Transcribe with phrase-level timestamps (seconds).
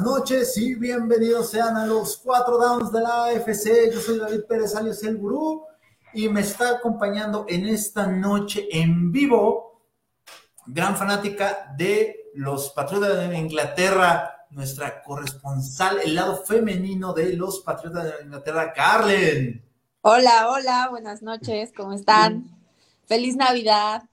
[0.00, 3.92] noches y bienvenidos sean a los cuatro downs de la AFC.
[3.92, 5.64] Yo soy David Pérez alias el Gurú
[6.16, 9.82] y me está acompañando en esta noche en vivo,
[10.64, 18.04] gran fanática de los Patriotas de Inglaterra, nuestra corresponsal, el lado femenino de los Patriotas
[18.04, 19.62] de Inglaterra, Carlen.
[20.00, 22.48] Hola, hola, buenas noches, ¿cómo están?
[23.04, 24.04] Feliz Navidad.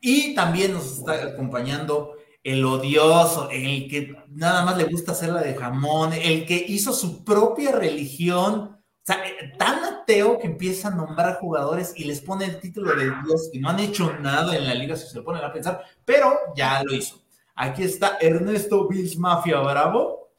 [0.00, 5.42] Y también nos está acompañando el odioso, el que nada más le gusta hacer la
[5.42, 10.86] de jamón, el que hizo su propia religión, o sea, eh, tan ateo que empieza
[10.86, 14.56] a nombrar jugadores y les pone el título de Dios y no han hecho nada
[14.56, 17.16] en la liga si se lo ponen a pensar, pero ya lo hizo.
[17.56, 20.30] Aquí está Ernesto Bills Mafia Bravo.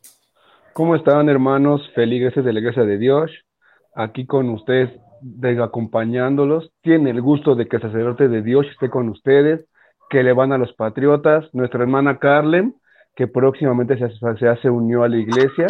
[0.71, 1.81] ¿Cómo están, hermanos?
[1.93, 3.31] Feligreses de la Iglesia de Dios.
[3.95, 4.91] Aquí con ustedes,
[5.61, 6.71] acompañándolos.
[6.81, 9.65] Tiene el gusto de que el sacerdote de Dios esté con ustedes
[10.09, 12.73] que le van a los Patriotas, nuestra hermana Carlem,
[13.15, 15.67] que próximamente se unió a la iglesia,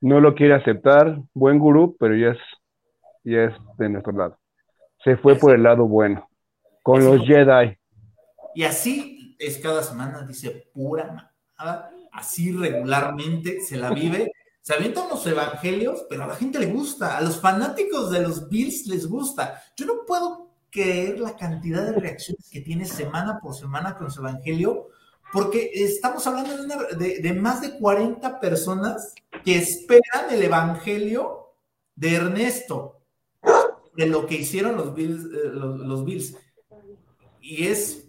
[0.00, 2.38] no lo quiere aceptar, buen gurú, pero ya es,
[3.24, 4.38] ya es de nuestro lado.
[5.04, 6.28] Se fue por el lado bueno,
[6.82, 7.76] con los Jedi.
[8.54, 11.30] Y así es cada semana, dice pura
[12.12, 14.32] así regularmente se la vive.
[14.62, 18.50] Se avientan los evangelios, pero a la gente le gusta, a los fanáticos de los
[18.50, 19.62] Bills les gusta.
[19.74, 24.20] Yo no puedo creer la cantidad de reacciones que tiene semana por semana con su
[24.20, 24.88] evangelio,
[25.32, 26.56] porque estamos hablando
[26.96, 29.14] de, más de 40 personas
[29.44, 31.52] que esperan el evangelio
[31.94, 33.00] de Ernesto,
[33.96, 36.34] de lo que hicieron los Bills.
[36.34, 36.38] Eh.
[37.40, 38.08] Y es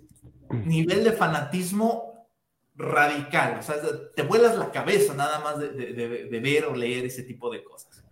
[0.49, 2.27] nivel de fanatismo
[2.75, 3.75] radical, o sea,
[4.15, 8.03] te vuelas la cabeza nada más de ver o leer ese tipo de cosas.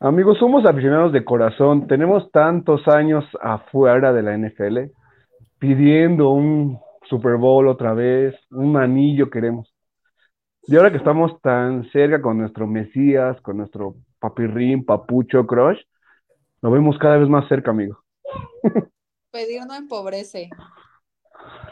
[0.00, 4.92] Amigos, somos aficionados de corazón, tenemos tantos años afuera de la NFL
[5.58, 9.72] pidiendo un Super Bowl otra vez, un anillo queremos.
[10.62, 15.78] Y ahora que estamos tan cerca con nuestro Mesías, con nuestro papirrín, papucho, crush,
[16.60, 17.98] lo vemos cada vez más cerca, amigo.
[19.30, 20.50] Pedir no empobrece.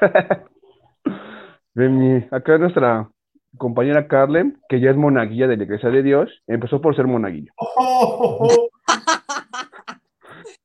[2.30, 3.10] acá nuestra
[3.58, 7.52] compañera Carlen, que ya es monaguilla de la Iglesia de Dios, empezó por ser monaguillo.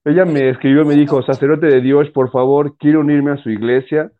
[0.03, 4.11] Ella me escribió, me dijo, sacerdote de Dios, por favor, quiero unirme a su iglesia.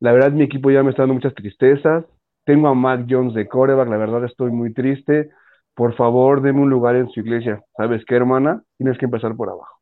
[0.00, 2.04] La verdad, mi equipo ya me está dando muchas tristezas.
[2.44, 5.30] Tengo a Mac Jones de Coreback, la verdad estoy muy triste.
[5.74, 7.62] Por favor, deme un lugar en su iglesia.
[7.76, 8.62] ¿Sabes qué, hermana?
[8.78, 9.80] Tienes que empezar por abajo.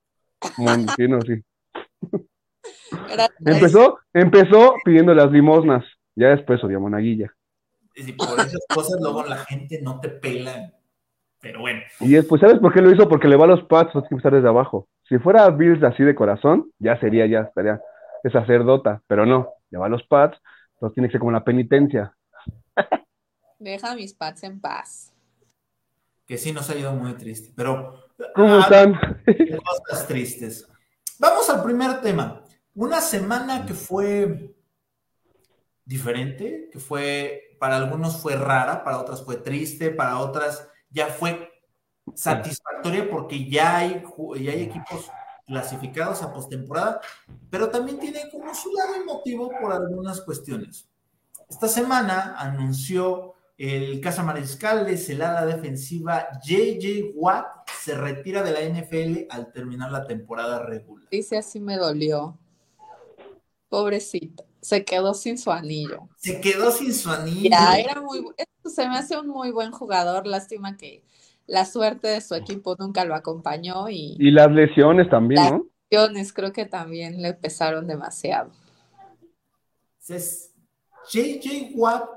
[0.96, 1.42] sí, no, sí.
[3.44, 5.84] Empezó, empezó pidiendo las limosnas.
[6.14, 7.32] Ya después odió monaguilla.
[7.94, 10.72] Y por esas cosas luego la gente no te pela.
[11.40, 11.80] Pero bueno.
[12.00, 13.08] Y después, ¿sabes por qué lo hizo?
[13.08, 14.88] Porque le va a los pads, no tiene que empezar desde abajo.
[15.08, 17.80] Si fuera Bills así de corazón, ya sería, ya estaría
[18.24, 20.40] de sacerdota, pero no, le va a los pads,
[20.74, 22.16] entonces tiene que ser como la penitencia.
[23.58, 25.12] Deja mis pads en paz.
[26.26, 28.10] Que sí nos ha ido muy triste, pero.
[28.34, 28.98] ¿Cómo están?
[29.88, 30.68] Cosas tristes.
[31.18, 32.42] Vamos al primer tema.
[32.74, 34.54] Una semana que fue
[35.84, 41.50] diferente, que fue para algunos fue rara, para otras fue triste, para otras ya fue
[42.14, 44.02] satisfactoria porque ya hay,
[44.40, 45.10] ya hay equipos
[45.46, 47.00] clasificados a postemporada,
[47.50, 50.88] pero también tiene como su lado emotivo por algunas cuestiones.
[51.48, 58.60] Esta semana anunció el Casa Mariscal de celada defensiva JJ Watt se retira de la
[58.60, 61.08] NFL al terminar la temporada regular.
[61.10, 62.36] Dice así me dolió.
[63.68, 66.08] Pobrecito se quedó sin su anillo.
[66.16, 67.50] Se quedó sin su anillo.
[67.50, 68.26] Ya, era muy,
[68.64, 71.04] se me hace un muy buen jugador, lástima que
[71.46, 74.16] la suerte de su equipo nunca lo acompañó y...
[74.18, 78.50] Y las lesiones también, las lesiones creo que también le pesaron demasiado.
[81.10, 82.08] JJ Watt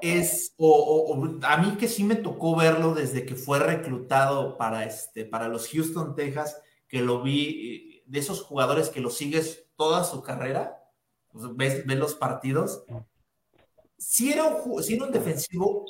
[0.00, 5.24] es, o, a mí que sí me tocó verlo desde que fue reclutado para, este,
[5.24, 10.04] para los Houston, Texas, que lo vi, eh, de esos jugadores que lo sigues toda
[10.04, 10.82] su carrera,
[11.32, 12.84] ves, los partidos,
[13.98, 15.84] si era, un, era un defensivo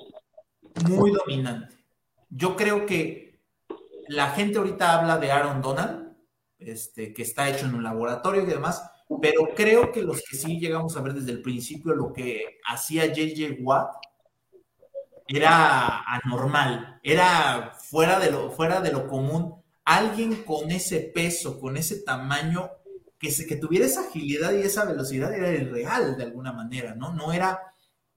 [0.89, 1.77] muy dominante.
[2.29, 3.41] Yo creo que
[4.09, 6.17] la gente ahorita habla de Aaron Donald,
[6.59, 8.83] este, que está hecho en un laboratorio y demás,
[9.21, 13.07] pero creo que los que sí llegamos a ver desde el principio lo que hacía
[13.07, 13.91] JJ Watt
[15.27, 21.77] era anormal, era fuera de lo, fuera de lo común alguien con ese peso, con
[21.77, 22.71] ese tamaño,
[23.19, 27.13] que, se, que tuviera esa agilidad y esa velocidad era irreal de alguna manera, ¿no?
[27.13, 27.61] No era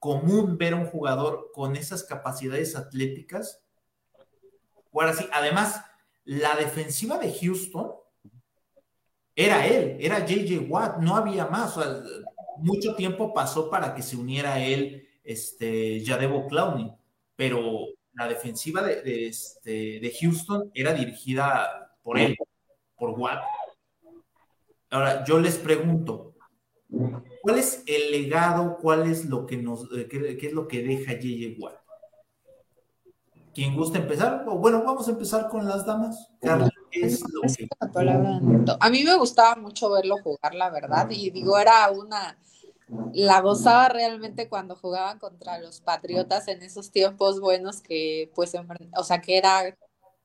[0.03, 3.63] común ver a un jugador con esas capacidades atléticas.
[4.91, 5.81] Ahora sí, además,
[6.25, 7.89] la defensiva de Houston
[9.33, 11.79] era él, era JJ Watt, no había más.
[12.57, 16.91] mucho tiempo pasó para que se uniera a él este, Jadebo Clowney,
[17.37, 22.35] pero la defensiva de, este, de Houston era dirigida por él,
[22.97, 23.41] por Watt.
[24.89, 26.35] Ahora, yo les pregunto,
[27.43, 31.19] ¿cuál es el legado, cuál es lo que nos, eh, qué, es lo que deja
[31.19, 31.75] JJ Watt?
[33.53, 34.45] ¿Quién gusta empezar?
[34.45, 36.29] bueno, vamos a empezar con las damas.
[36.39, 37.67] Carla, es lo que...
[38.79, 42.37] A mí me gustaba mucho verlo jugar, la verdad, y digo, era una
[43.13, 48.53] la gozaba realmente cuando jugaban contra los Patriotas en esos tiempos buenos que, pues,
[48.97, 49.75] o sea, que era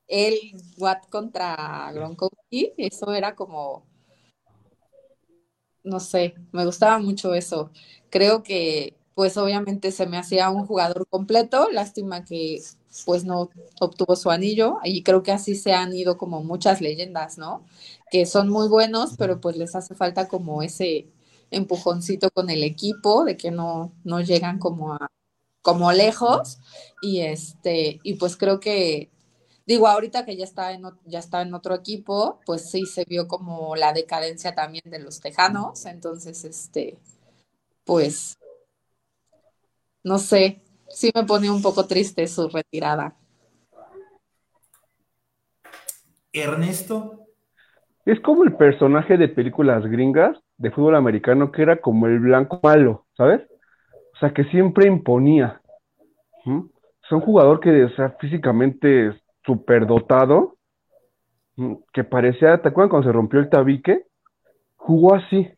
[0.06, 0.38] el
[0.78, 3.87] Watt contra Gronkowski, eso era como,
[5.88, 7.70] no sé, me gustaba mucho eso.
[8.10, 12.62] Creo que, pues, obviamente se me hacía un jugador completo, lástima que,
[13.06, 13.50] pues, no
[13.80, 17.64] obtuvo su anillo, y creo que así se han ido como muchas leyendas, ¿no?
[18.10, 21.08] Que son muy buenos, pero pues les hace falta como ese
[21.50, 25.08] empujoncito con el equipo, de que no, no llegan como a
[25.62, 26.58] como lejos
[27.02, 29.10] y este y pues creo que
[29.68, 33.28] digo ahorita que ya está en ya está en otro equipo pues sí se vio
[33.28, 36.96] como la decadencia también de los tejanos entonces este
[37.84, 38.38] pues
[40.02, 43.14] no sé sí me pone un poco triste su retirada
[46.32, 47.26] Ernesto
[48.06, 52.58] es como el personaje de películas gringas de fútbol americano que era como el blanco
[52.62, 53.42] malo, ¿sabes?
[54.14, 55.60] O sea, que siempre imponía.
[56.46, 59.12] Es un jugador que, o sea, físicamente
[59.48, 60.56] súper dotado,
[61.92, 64.04] que parecía, ¿te acuerdas cuando se rompió el tabique?
[64.76, 65.48] Jugó así.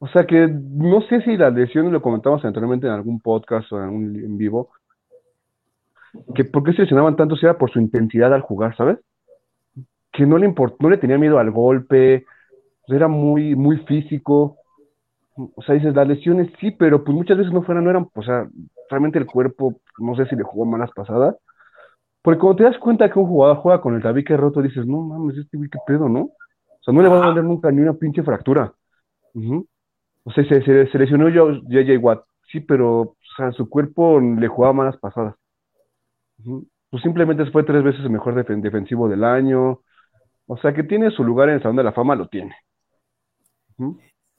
[0.00, 3.82] O sea que no sé si la lesión, lo comentamos anteriormente en algún podcast o
[3.82, 4.70] en, en vivo,
[6.34, 8.98] que por qué se lesionaban tanto si era por su intensidad al jugar, ¿sabes?
[10.12, 12.26] Que no le importó, no le tenía miedo al golpe,
[12.88, 14.56] era muy, muy físico.
[15.54, 18.22] O sea, dices, las lesiones sí, pero pues muchas veces no fueran, no eran, o
[18.22, 18.48] sea,
[18.90, 21.36] realmente el cuerpo, no sé si le jugó malas pasadas.
[22.22, 25.00] Porque cuando te das cuenta que un jugador juega con el tabique roto, dices, no
[25.02, 26.20] mames, este güey, qué pedo, ¿no?
[26.20, 28.72] O sea, no le va a doler nunca ni una pinche fractura.
[29.34, 34.48] O sea, se, se, lesionó yo, JJ Watt, sí, pero o sea, su cuerpo le
[34.48, 35.34] jugaba malas pasadas.
[36.90, 39.80] Pues simplemente fue tres veces el mejor defensivo del año.
[40.46, 42.54] O sea, que tiene su lugar en el Salón de la Fama, lo tiene.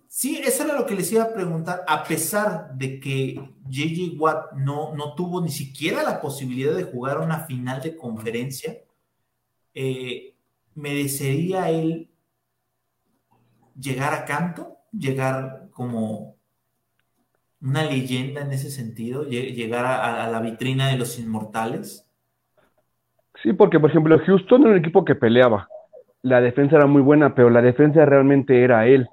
[0.08, 1.84] Sí, eso era lo que les iba a preguntar.
[1.88, 7.20] A pesar de que JJ Watt no, no tuvo ni siquiera la posibilidad de jugar
[7.20, 8.78] una final de conferencia,
[9.74, 10.36] eh,
[10.76, 12.10] ¿merecería él
[13.80, 14.78] llegar a canto?
[14.92, 16.36] ¿Llegar como
[17.62, 19.24] una leyenda en ese sentido?
[19.24, 22.06] ¿Llegar a, la vitrina de los inmortales?
[23.44, 25.68] Sí, porque por ejemplo Houston era un equipo que peleaba.
[26.22, 29.08] La defensa era muy buena, pero la defensa realmente era él.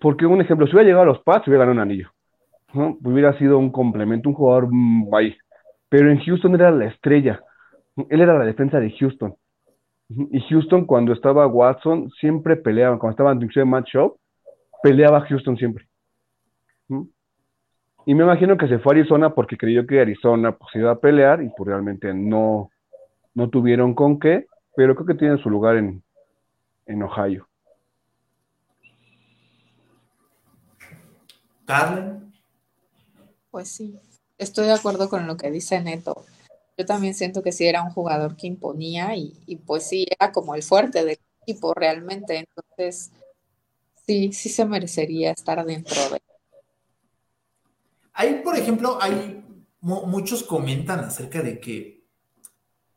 [0.00, 2.10] Porque un ejemplo, si hubiera llegado a los Pats, hubiera ganado un anillo.
[2.74, 5.36] Hubiera sido un complemento, un jugador mm, ahí.
[5.88, 7.40] Pero en Houston era la estrella.
[8.08, 9.34] Él era la defensa de Houston.
[10.08, 12.98] Y Houston, cuando estaba Watson, siempre peleaba.
[12.98, 14.16] Cuando estaba en Match Show,
[14.82, 15.86] peleaba Houston siempre.
[18.06, 20.98] Y me imagino que se fue a Arizona porque creyó que Arizona pues, iba a
[20.98, 22.70] pelear y pues realmente no,
[23.34, 26.02] no tuvieron con qué, pero creo que tiene su lugar en,
[26.86, 27.47] en Ohio.
[31.68, 32.32] Carmen.
[33.50, 34.00] Pues sí,
[34.38, 36.24] estoy de acuerdo con lo que dice Neto.
[36.78, 40.54] Yo también siento que sí era un jugador que imponía y, pues sí, era como
[40.54, 42.38] el fuerte del equipo realmente.
[42.38, 43.10] Entonces,
[44.06, 46.22] sí, sí se merecería estar dentro de.
[48.14, 49.44] Ahí, por ejemplo, hay
[49.82, 52.06] muchos comentan acerca de que,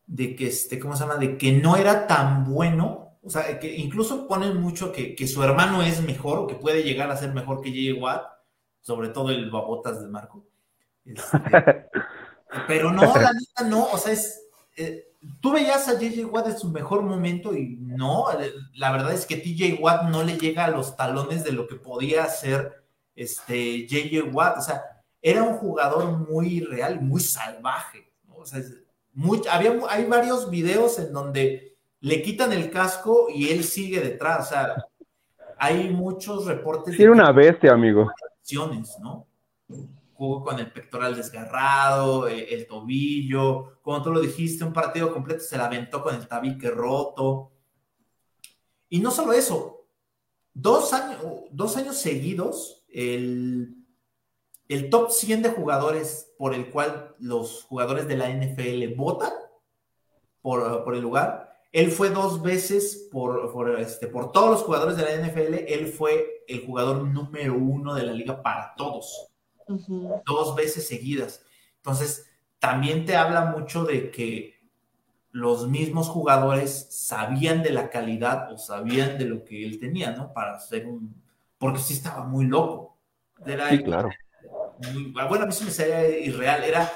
[0.08, 1.18] de que este, ¿cómo se llama?
[1.18, 3.18] De que no era tan bueno.
[3.22, 6.84] O sea, que incluso ponen mucho que, que su hermano es mejor o que puede
[6.84, 8.02] llegar a ser mejor que J.
[8.02, 8.41] Watt
[8.82, 10.46] sobre todo el babotas de Marco.
[11.04, 14.44] Este, pero no, la neta no, o sea, es,
[14.76, 15.08] eh,
[15.40, 18.26] tú veías a JJ Watt en su mejor momento y no,
[18.74, 21.76] la verdad es que TJ Watt no le llega a los talones de lo que
[21.76, 22.84] podía hacer
[23.16, 24.84] este JJ Watt, o sea,
[25.22, 28.62] era un jugador muy real, muy salvaje, o sea,
[29.52, 34.50] había, hay varios videos en donde le quitan el casco y él sigue detrás, o
[34.50, 34.86] sea,
[35.58, 36.96] hay muchos reportes.
[36.96, 38.12] Sí, era una bestia, amigo.
[39.00, 39.28] ¿No?
[40.22, 45.40] jugó con el pectoral desgarrado, eh, el tobillo, como tú lo dijiste, un partido completo
[45.40, 47.54] se la aventó con el tabique roto.
[48.88, 49.88] Y no solo eso,
[50.54, 51.20] dos años,
[51.50, 53.74] dos años seguidos, el,
[54.68, 59.34] el top 100 de jugadores por el cual los jugadores de la NFL votan
[60.40, 65.04] por, por el lugar, él fue dos veces por, este, por todos los jugadores de
[65.04, 69.28] la NFL, él fue el jugador número uno de la liga para todos.
[70.26, 71.46] Dos veces seguidas.
[71.78, 74.60] Entonces, también te habla mucho de que
[75.32, 80.34] los mismos jugadores sabían de la calidad o sabían de lo que él tenía, ¿no?
[80.34, 81.16] Para hacer un...
[81.58, 82.98] Porque sí estaba muy loco.
[83.46, 84.10] sí, claro.
[85.30, 86.66] bueno, a mí sí me salía irreal.
[86.66, 86.92] Era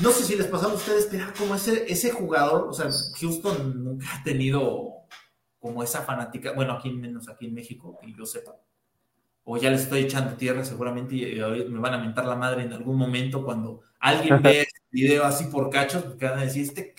[0.00, 2.88] no sé si les pasaba a ustedes, pero como ese, ese jugador, o sea,
[3.20, 5.02] Houston nunca ha tenido
[5.58, 8.56] como esa fanática, bueno, aquí menos aquí en México, que yo sepa.
[9.44, 11.36] O ya les estoy echando tierra seguramente y,
[11.68, 15.44] me van a mentar la madre en algún momento cuando alguien ve este video así
[15.44, 16.94] por cachos, porque van a decir, este...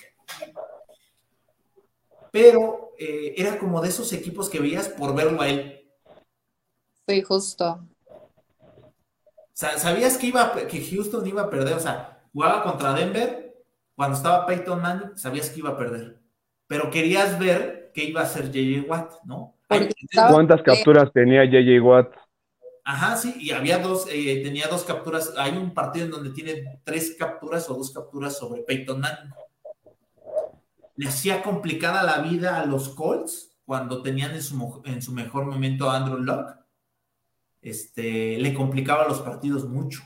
[2.30, 5.88] Pero eh, era como de esos equipos que veías por verlo a él.
[7.06, 7.86] Sí, justo.
[9.52, 11.74] ¿Sabías que, iba, que Houston iba a perder?
[11.74, 13.54] O sea, jugaba contra Denver,
[13.94, 16.18] cuando estaba Peyton Manning, sabías que iba a perder,
[16.66, 19.54] pero querías ver qué iba a hacer JJ Watt, ¿no?
[20.30, 22.12] ¿Cuántas capturas tenía JJ Watt?
[22.84, 25.32] Ajá, sí, y había dos, eh, tenía dos capturas.
[25.38, 29.32] Hay un partido en donde tiene tres capturas o dos capturas sobre Peyton Manning.
[30.96, 35.46] Le hacía complicada la vida a los Colts cuando tenían en su, en su mejor
[35.46, 36.56] momento a Andrew Luck.
[37.62, 40.02] Este, le complicaba los partidos mucho.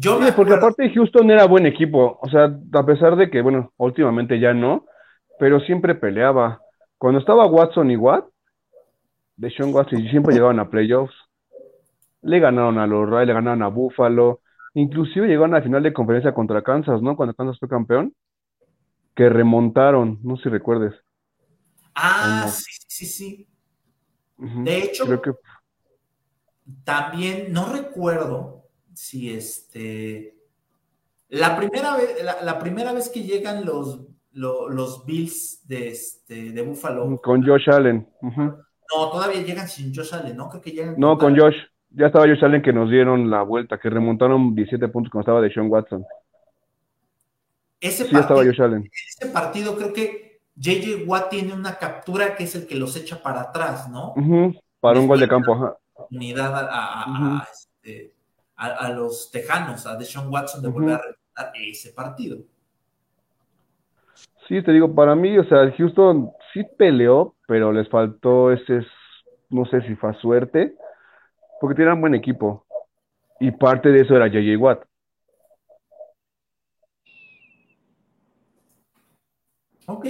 [0.00, 4.38] Yo porque aparte Houston era buen equipo, o sea, a pesar de que, bueno, últimamente
[4.38, 4.86] ya no,
[5.40, 6.60] pero siempre peleaba.
[6.98, 8.24] Cuando estaba Watson y Watt,
[9.36, 11.14] de Sean Watson, siempre llegaban a playoffs.
[12.22, 14.40] Le ganaron a los Ray, le ganaron a Buffalo,
[14.74, 17.16] inclusive llegaron a la final de conferencia contra Kansas, ¿no?
[17.16, 18.14] Cuando Kansas fue campeón,
[19.16, 20.94] que remontaron, no sé si recuerdes.
[21.96, 23.48] Ah, sí, sí, sí.
[24.36, 25.04] De hecho,
[26.84, 28.57] también, no recuerdo,
[28.98, 30.34] si este.
[31.28, 34.00] La primera vez, la, primera vez que llegan los,
[34.32, 37.20] los, Bills de, este, de Buffalo.
[37.22, 38.08] Con Josh Allen.
[38.20, 40.48] No, todavía llegan sin Josh Allen, ¿no?
[40.48, 40.96] Creo que llegan.
[40.98, 41.54] No, con Josh.
[41.90, 45.40] Ya estaba Josh Allen que nos dieron la vuelta, que remontaron 17 puntos cuando estaba
[45.42, 46.04] de Sean Watson.
[47.80, 48.90] Ese sí, partido, estaba Josh Allen.
[48.92, 53.22] Ese partido creo que JJ Watt tiene una captura que es el que los echa
[53.22, 54.14] para atrás, ¿no?
[54.80, 55.78] Para un gol de campo,
[56.10, 58.17] Unidad a, este,
[58.58, 62.38] a, los Tejanos, a Deshaun Watson, de volver a remontar ese partido.
[64.48, 68.84] Sí, te digo, para mí, o sea, Houston sí peleó, pero les faltó ese,
[69.50, 70.74] no sé si fue suerte,
[71.60, 72.66] porque tenían buen equipo.
[73.40, 74.82] Y parte de eso era JJ Watt.
[79.86, 80.06] Ok.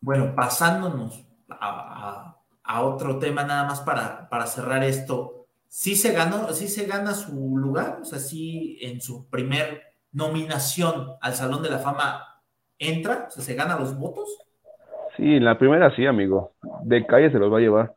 [0.00, 2.34] Bueno, pasándonos a,
[2.80, 5.41] otro tema nada más para, para cerrar esto
[5.72, 9.80] sí se ganó, sí se gana su lugar, o sea, sí en su primer
[10.12, 12.42] nominación al Salón de la Fama
[12.78, 14.28] entra, o sea, se gana los votos.
[15.16, 16.52] Sí, en la primera sí, amigo.
[16.82, 17.94] De calle se los va a llevar.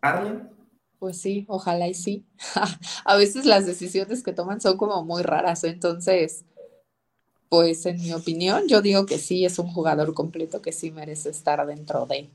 [0.00, 0.48] Carlen.
[1.00, 2.24] Pues sí, ojalá y sí.
[3.04, 6.44] a veces las decisiones que toman son como muy raras, entonces,
[7.48, 11.30] pues en mi opinión, yo digo que sí, es un jugador completo que sí merece
[11.30, 12.30] estar dentro de.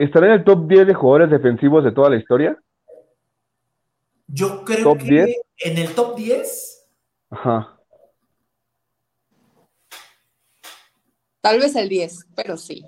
[0.00, 2.58] ¿Estará en el top 10 de jugadores defensivos de toda la historia?
[4.26, 6.88] Yo creo que en el top 10.
[7.28, 7.78] Ajá.
[11.42, 12.82] Tal vez el 10, pero sí.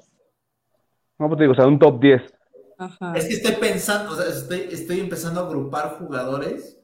[1.18, 2.22] No, pues te digo, o sea, un top 10.
[2.78, 3.12] Ajá.
[3.14, 4.28] Es que estoy pensando, o sea,
[4.70, 6.80] estoy, empezando a agrupar jugadores.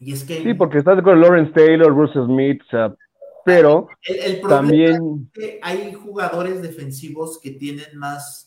[0.00, 0.42] Y es que.
[0.42, 2.96] Sí, porque estás con Lawrence Taylor, Bruce Smith, o sea,
[3.44, 5.28] pero el, también.
[5.34, 8.45] Es que hay jugadores defensivos que tienen más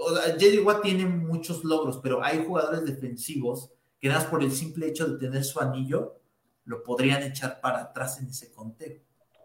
[0.00, 4.50] o sea, Watt tiene muchos logros, pero hay jugadores defensivos que nada más por el
[4.50, 6.16] simple hecho de tener su anillo,
[6.64, 8.98] lo podrían echar para atrás en ese conteo.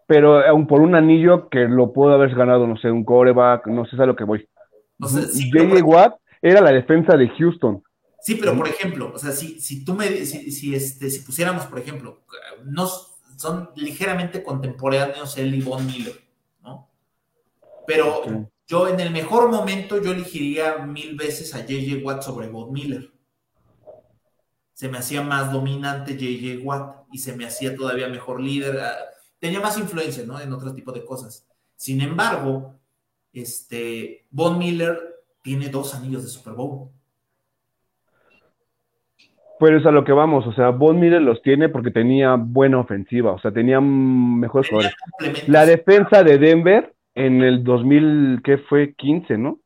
[0.06, 3.84] Pero aún por un anillo que lo pudo haber ganado, no sé, un coreback, no
[3.84, 4.48] sé a lo que voy.
[5.00, 5.22] O sea,
[5.84, 7.82] Watt era la defensa de Houston.
[8.20, 11.66] Sí, pero por ejemplo, o sea, si, si tú me si, si, este, si pusiéramos,
[11.66, 12.22] por ejemplo,
[12.64, 12.88] no
[13.36, 16.14] son ligeramente contemporáneos él y Von Miller,
[16.62, 16.88] ¿no?
[17.86, 22.72] Pero yo en el mejor momento yo elegiría mil veces a JJ Watt sobre Bob
[22.72, 23.12] Miller.
[24.72, 28.80] Se me hacía más dominante JJ Watt y se me hacía todavía mejor líder.
[28.80, 28.96] Ah,
[29.38, 30.40] tenía más influencia, ¿no?
[30.40, 31.46] En otro tipo de cosas.
[31.76, 32.74] Sin embargo,
[33.32, 34.98] este, Von Miller
[35.42, 36.90] tiene dos anillos de Super Bowl.
[39.58, 42.78] Pero es a lo que vamos, o sea, Von Miller los tiene porque tenía buena
[42.78, 44.94] ofensiva, o sea, tenía mejores jugadores.
[45.46, 48.94] La defensa de Denver en el 2000, ¿qué fue?
[48.94, 49.58] 15, ¿no?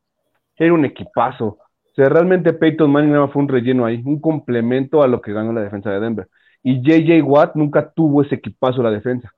[0.56, 1.46] Era un equipazo.
[1.46, 5.52] O sea, realmente Peyton Manning fue un relleno ahí, un complemento a lo que ganó
[5.52, 6.28] la defensa de Denver.
[6.62, 9.32] Y JJ Watt nunca tuvo ese equipazo la defensa,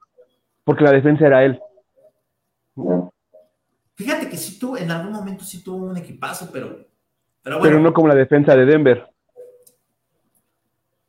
[0.63, 1.59] porque la defensa era él.
[3.95, 6.87] Fíjate que sí tuvo, en algún momento sí tuvo un equipazo, pero,
[7.43, 7.71] pero bueno.
[7.71, 9.09] Pero no como la defensa de Denver.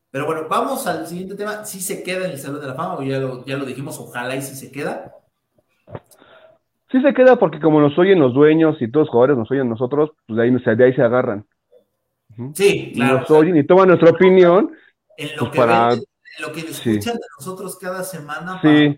[0.09, 1.65] Pero bueno, vamos al siguiente tema.
[1.65, 3.99] Si se queda en el Salón de la Fama, o ya lo, ya lo dijimos,
[3.99, 5.13] ojalá y si se queda.
[6.93, 9.67] Sí se queda porque como nos oyen los dueños y todos los jugadores nos oyen
[9.67, 11.43] nosotros, pues de ahí, de ahí se agarran.
[12.53, 13.21] Sí, claro.
[13.21, 14.71] Nos oyen y toman nuestra opinión.
[15.17, 15.93] En lo, pues que, para...
[15.93, 16.01] en
[16.39, 18.95] lo que escuchan de nosotros cada semana para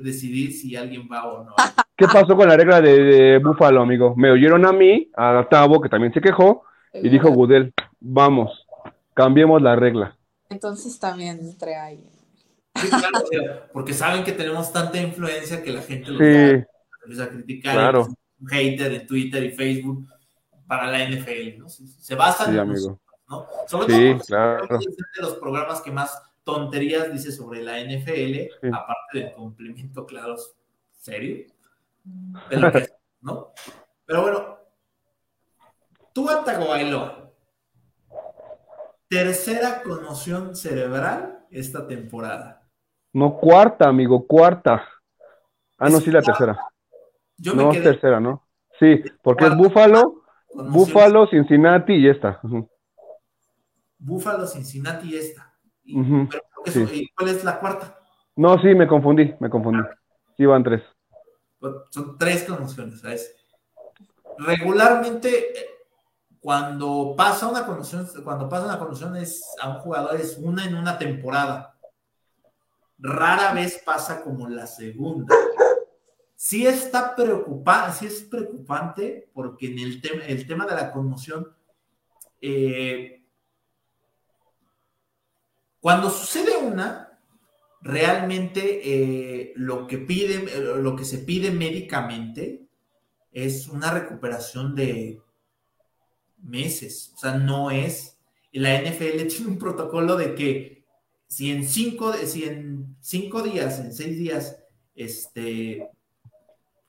[0.00, 1.54] decidir si alguien va o no.
[1.96, 4.14] ¿Qué pasó con la regla de, Búfalo, amigo?
[4.16, 8.66] Me oyeron a mí, a Tavo, que también se quejó, y dijo Gudel, vamos,
[9.12, 10.16] cambiemos la regla.
[10.48, 12.02] Entonces también entré ahí.
[12.74, 13.18] Sí, claro,
[13.74, 16.64] porque saben que tenemos tanta influencia que la gente lo sí
[17.04, 18.08] empieza a criticar, claro.
[18.40, 20.08] un hater en Twitter y Facebook
[20.66, 21.68] para la NFL, ¿no?
[21.68, 23.00] Se basan en amigo.
[23.28, 23.46] ¿no?
[23.66, 24.78] Sobre todo claro.
[24.78, 30.36] de los programas que más tonterías dice sobre la NFL, aparte del complemento, claro,
[30.98, 31.46] serio,
[33.20, 33.52] ¿no?
[34.04, 34.58] Pero bueno,
[36.12, 37.30] tú Bailoa,
[39.08, 42.62] tercera conmoción cerebral esta temporada.
[43.12, 44.86] No, cuarta, amigo, cuarta.
[45.78, 46.58] Ah, no, sí, la tercera
[47.38, 48.46] no, es tercera, ¿no?
[48.78, 50.24] Sí, porque es Búfalo,
[50.54, 52.40] Búfalo, Cincinnati y esta.
[53.98, 55.52] Búfalo, Cincinnati y esta.
[57.16, 57.98] ¿Cuál es la cuarta?
[58.36, 59.82] No, sí, me confundí, me confundí.
[60.36, 60.82] Sí, van tres.
[61.58, 63.36] Pues, son tres conmociones, ¿sabes?
[64.38, 65.54] Regularmente,
[66.40, 70.74] cuando pasa una conmoción, cuando pasa una conmoción es, a un jugador es una en
[70.74, 71.76] una temporada.
[72.98, 75.34] Rara vez pasa como la segunda
[76.44, 81.48] sí está preocupante, sí es preocupante porque en el tema, el tema de la conmoción,
[82.38, 83.24] eh,
[85.80, 87.18] cuando sucede una,
[87.80, 92.66] realmente eh, lo que pide, lo que se pide médicamente
[93.32, 95.22] es una recuperación de
[96.42, 98.18] meses, o sea, no es,
[98.52, 100.84] la NFL tiene un protocolo de que
[101.26, 104.58] si en cinco, si en cinco días, en seis días,
[104.94, 105.88] este,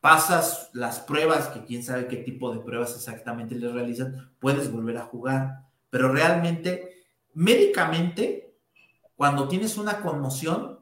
[0.06, 5.00] pasas las pruebas, que quién sabe qué tipo de pruebas exactamente les realizan, puedes volver
[5.00, 5.66] a jugar.
[5.90, 8.56] Pero realmente, médicamente,
[9.16, 10.80] cuando tienes una conmoción,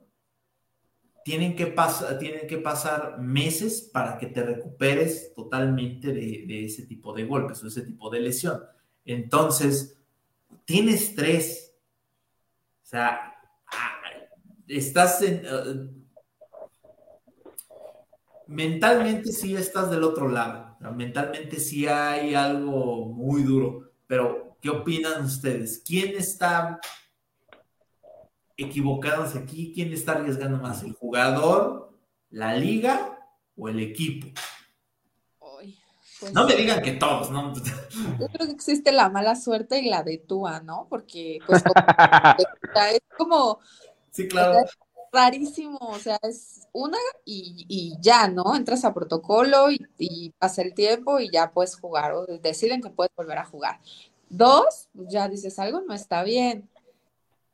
[1.23, 1.73] tienen que,
[2.19, 7.67] tienen que pasar meses para que te recuperes totalmente de, ese tipo de golpes o
[7.67, 8.62] ese tipo de lesión.
[9.05, 9.97] Entonces,
[10.65, 11.73] tienes estrés.
[12.83, 13.36] O sea,
[13.71, 14.01] ah,
[14.67, 16.02] estás en,
[18.47, 20.77] mentalmente sí estás del otro lado.
[20.91, 23.91] Mentalmente sí hay algo muy duro.
[24.08, 25.82] Pero, ¿qué opinan ustedes?
[25.86, 26.79] ¿Quién está
[28.58, 29.71] equivocándose aquí?
[29.73, 30.84] ¿Quién está arriesgando más?
[30.84, 31.93] ¿El jugador,
[32.29, 33.17] la liga
[33.56, 34.27] o el equipo?
[36.19, 37.53] Pues no me digan que todos, ¿no?
[37.53, 40.88] Yo creo que existe la mala suerte y la de Tua, ¿no?
[40.89, 41.62] Porque pues
[42.93, 43.60] es como
[44.12, 44.60] Sí, claro
[45.13, 48.56] rarísimo, o sea, es una y, ya, ¿no?
[48.56, 53.12] Entras a protocolo y, pasa el tiempo y ya puedes jugar o deciden que puedes
[53.15, 53.80] volver a jugar.
[54.30, 56.67] Dos, ya dices algo no está bien.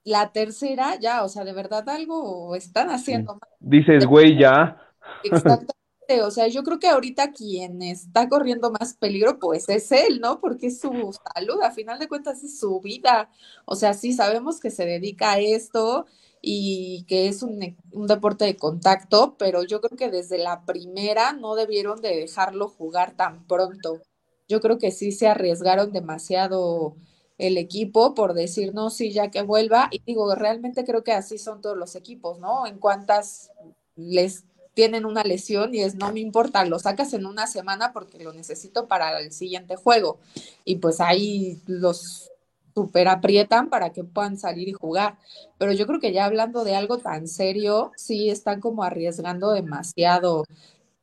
[0.06, 3.50] La tercera, ya, o sea, de verdad algo están haciendo mal.
[3.60, 4.82] Dices, güey, ya.
[5.24, 5.76] Exactamente,
[6.24, 10.39] o sea, yo creo que ahorita quien está corriendo más peligro, pues es él, ¿no?
[10.39, 10.89] Porque es su
[11.36, 13.30] salud, a final de cuentas es su vida.
[13.65, 16.08] O sea, sí sabemos que se dedica a esto
[16.41, 21.34] y que es un, un, deporte de contacto, pero yo creo que desde la primera
[21.34, 24.02] no debieron de dejarlo jugar tan pronto.
[24.47, 26.95] Yo creo que sí se arriesgaron demasiado
[27.39, 29.88] el equipo por decir, no, sí, ya que vuelva.
[29.91, 32.67] Y digo, realmente creo que así son todos los equipos, ¿no?
[32.67, 33.52] En cuantas
[33.95, 38.23] les tienen una lesión y es, no me importa, lo sacas en una semana porque
[38.23, 40.19] lo necesito para el siguiente juego.
[40.63, 42.32] Y pues ahí los
[42.80, 45.18] super aprietan para que puedan salir y jugar.
[45.58, 50.46] Pero yo creo que ya hablando de algo tan serio, sí están como arriesgando demasiado.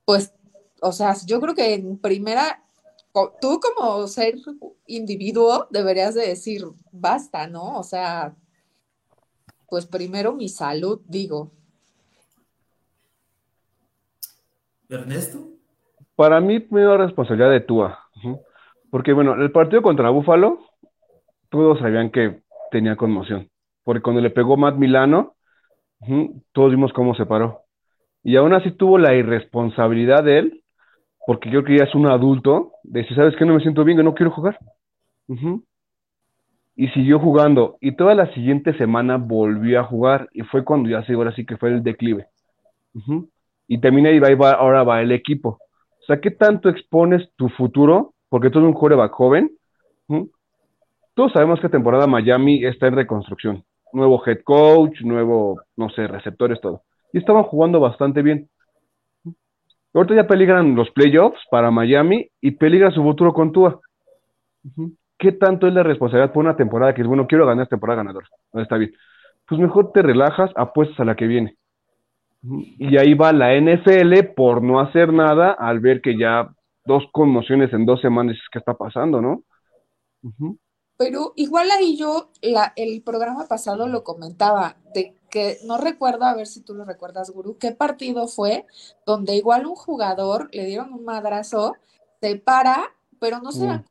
[0.06, 0.32] Pues,
[0.80, 2.62] o sea, yo creo que en primera,
[3.40, 4.36] tú como ser
[4.86, 7.78] individuo deberías de decir, basta, ¿no?
[7.78, 8.34] O sea,
[9.68, 11.50] pues primero mi salud, digo.
[14.88, 15.50] Ernesto.
[16.14, 17.98] Para mí, primero responsabilidad de Tua.
[18.90, 20.60] Porque, bueno, el partido contra Búfalo,
[21.50, 23.48] todos sabían que tenía conmoción.
[23.84, 25.34] Porque cuando le pegó Matt Milano,
[26.52, 27.60] todos vimos cómo se paró.
[28.22, 30.62] Y aún así tuvo la irresponsabilidad de él,
[31.26, 33.44] porque yo creo que ya es un adulto, de decir, ¿sabes qué?
[33.44, 34.58] No me siento bien, que no quiero jugar.
[36.74, 37.78] Y siguió jugando.
[37.80, 40.28] Y toda la siguiente semana volvió a jugar.
[40.32, 42.26] Y fue cuando ya se ahora sí que fue el declive.
[43.68, 45.58] Y termina y va, ahora va el equipo.
[46.02, 48.14] O sea, ¿qué tanto expones tu futuro?
[48.28, 49.50] Porque tú eres un coreback joven.
[51.16, 53.64] Todos sabemos que temporada Miami está en reconstrucción.
[53.94, 56.82] Nuevo head coach, nuevo, no sé, receptores, todo.
[57.10, 58.50] Y estaban jugando bastante bien.
[59.94, 63.80] Ahorita ya peligran los playoffs para Miami y peligra su futuro con Tua.
[65.18, 68.26] ¿Qué tanto es la responsabilidad por una temporada que es, bueno, quiero ganar temporada ganadora?
[68.52, 68.92] No está bien.
[69.48, 71.56] Pues mejor te relajas, apuestas a la que viene.
[72.42, 76.50] Y ahí va la NFL por no hacer nada al ver que ya
[76.84, 79.44] dos conmociones en dos semanas, ¿qué está pasando, no?
[80.96, 86.34] Pero igual ahí yo, la, el programa pasado lo comentaba, de que no recuerdo, a
[86.34, 88.64] ver si tú lo recuerdas, Guru, qué partido fue
[89.04, 91.74] donde igual un jugador le dieron un madrazo,
[92.20, 93.68] se para, pero no se mm.
[93.68, 93.84] da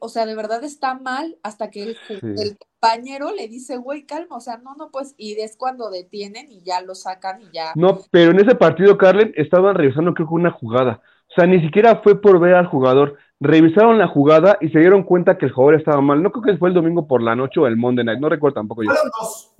[0.00, 4.36] o sea, de verdad está mal hasta que el, el compañero le dice, güey, calma,
[4.36, 7.72] o sea, no, no, pues, y es cuando detienen y ya lo sacan y ya.
[7.76, 11.00] No, pero en ese partido, Carlen, estaban revisando creo que una jugada.
[11.30, 13.16] O sea, ni siquiera fue por ver al jugador.
[13.38, 16.22] Revisaron la jugada y se dieron cuenta que el jugador estaba mal.
[16.22, 18.56] No creo que fue el domingo por la noche o el Monday Night, no recuerdo
[18.56, 18.90] tampoco yo.
[18.90, 19.54] Fueron dos,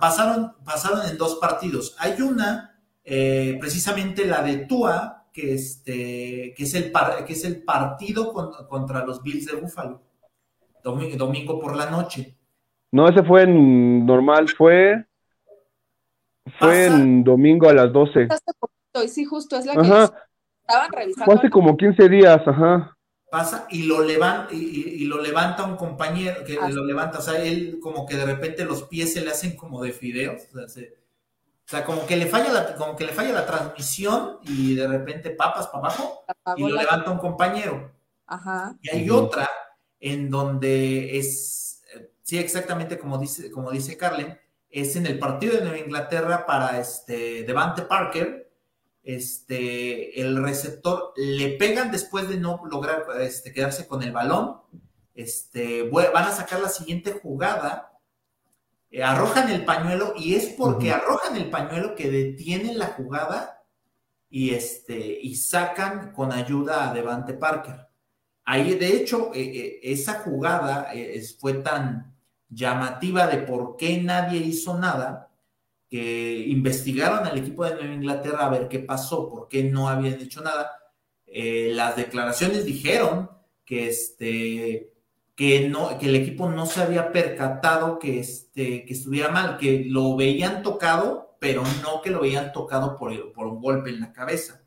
[0.00, 1.94] pasaron, pasaron en dos partidos.
[1.98, 6.92] Hay una, eh, precisamente la de Tua, que, este, que, es, el
[7.26, 8.32] que es el partido
[8.68, 10.00] contra los Bills de Buffalo,
[10.82, 12.34] domingo, domingo, por la noche.
[12.90, 15.04] No, ese fue en normal, fue,
[16.58, 18.28] fue en domingo a las 12.
[19.08, 20.14] Sí, justo es la que
[20.66, 21.24] estaban revisando.
[21.24, 22.96] Fue hace como 15 días, ajá.
[23.30, 27.80] Pasa y lo levanta, y, lo levanta un compañero, que lo levanta, o sea, él
[27.82, 30.94] como que de repente los pies se le hacen como de fideos, o sea, se,
[31.66, 34.86] o sea, como que le falla la, como que le falla la transmisión y de
[34.86, 36.24] repente papas para abajo
[36.56, 37.90] y lo levanta un compañero.
[38.26, 38.76] Ajá.
[38.82, 39.48] Y hay otra
[39.98, 41.82] en donde es,
[42.22, 46.78] sí, exactamente como dice, como dice Carlen, es en el partido de Nueva Inglaterra para
[46.78, 48.43] este Devante Parker.
[49.04, 54.56] Este, el receptor le pegan después de no lograr este, quedarse con el balón.
[55.14, 57.94] Este, van a sacar la siguiente jugada
[58.94, 63.64] eh, arrojan el pañuelo y es porque arrojan el pañuelo que detienen la jugada
[64.30, 67.88] y, este, y sacan con ayuda a Devante Parker.
[68.44, 70.92] Ahí, de hecho, eh, eh, esa jugada
[71.40, 72.14] fue tan
[72.48, 75.28] llamativa de por qué nadie hizo nada
[75.94, 80.20] que investigaron al equipo de Nueva Inglaterra a ver qué pasó, por qué no habían
[80.20, 80.72] hecho nada.
[81.28, 83.30] las declaraciones dijeron
[83.64, 84.92] que este,
[85.36, 89.84] que, no, que el equipo no se había percatado que, este, que estuviera mal, que
[89.86, 94.12] lo veían tocado, pero no que lo veían tocado por, por un golpe en la
[94.12, 94.62] cabeza.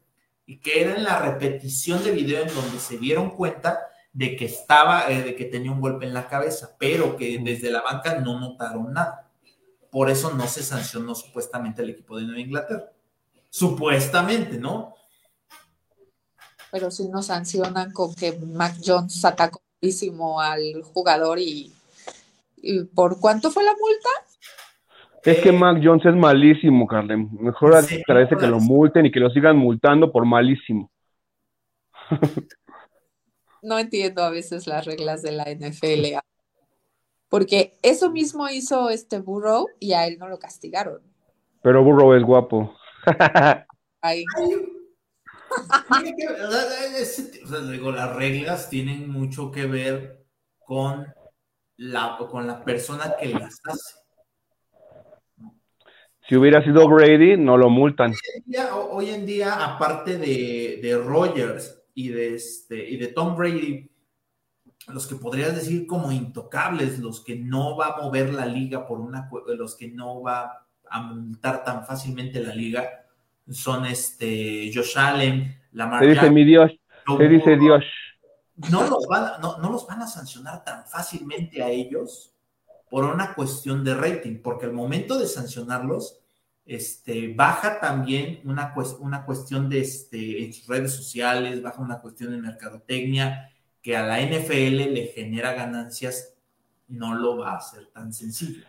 [0.45, 3.81] Y que era en la repetición de video en donde se dieron cuenta
[4.13, 7.69] de que estaba, eh, de que tenía un golpe en la cabeza, pero que desde
[7.69, 9.26] la banca no notaron nada.
[9.91, 12.91] Por eso no se sancionó supuestamente el equipo de Nueva Inglaterra.
[13.49, 14.93] Supuestamente, ¿no?
[16.71, 19.61] Pero si nos sancionan con que Mac Jones atacó
[20.41, 21.71] al jugador y,
[22.93, 24.09] ¿por cuánto fue la multa?
[25.23, 27.29] Es que Mac Jones es malísimo, Carlen.
[27.39, 30.91] Mejor sí, agradece que lo multen y que lo sigan multando por malísimo.
[33.61, 36.19] no entiendo a veces las reglas de la NFL.
[37.29, 41.01] Porque eso mismo hizo este Burrow y a él no lo castigaron.
[41.61, 42.73] Pero Burrow es guapo.
[44.01, 44.23] Ay
[47.71, 50.25] digo, las reglas tienen mucho que ver
[50.59, 51.07] con
[51.77, 53.95] la, con la persona que las hace.
[56.27, 58.13] Si hubiera sido Brady, no lo multan.
[58.91, 63.89] Hoy en día, aparte de, de Rogers y de, este, y de Tom Brady,
[64.87, 68.99] los que podrías decir como intocables, los que no va a mover la liga por
[68.99, 73.05] una, los que no va a multar tan fácilmente la liga,
[73.49, 76.71] son este Josh Allen, Lamar Se dice mi Dios,
[77.17, 77.83] se dice Dios.
[78.71, 82.33] No los, van, no, los van a sancionar tan fácilmente a ellos
[82.89, 86.19] por una cuestión de rating, porque al momento de sancionarlos,
[86.65, 92.31] este, baja también una, una cuestión de este, en sus redes sociales, baja una cuestión
[92.31, 93.51] de mercadotecnia,
[93.87, 96.37] que a la NFL le genera ganancias,
[96.89, 98.65] no lo va a hacer tan sencillo.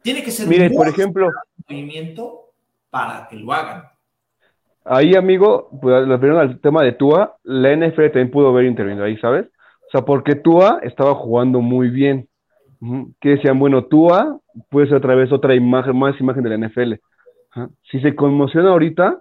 [0.00, 1.28] Tiene que ser Mire, por ejemplo,
[1.68, 2.54] movimiento
[2.88, 3.82] para que lo hagan.
[4.82, 9.18] Ahí, amigo, pues, refiriendo al tema de Tua, la NFL también pudo haber intervenido ahí,
[9.18, 9.44] ¿sabes?
[9.88, 12.26] O sea, porque Tua estaba jugando muy bien.
[13.20, 16.94] Que decían, bueno, Tua puede ser otra vez otra imagen, más imagen de la NFL.
[17.90, 19.20] Si se conmociona ahorita,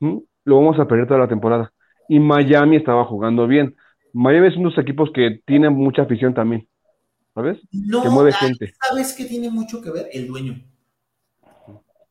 [0.00, 1.72] lo vamos a perder toda la temporada.
[2.08, 3.76] Y Miami estaba jugando bien.
[4.18, 6.68] Miami es uno de los equipos que tiene mucha afición también,
[7.34, 7.58] ¿sabes?
[7.72, 8.74] No, que mueve ahí gente.
[8.88, 10.08] ¿sabes qué tiene mucho que ver?
[10.12, 10.62] El dueño.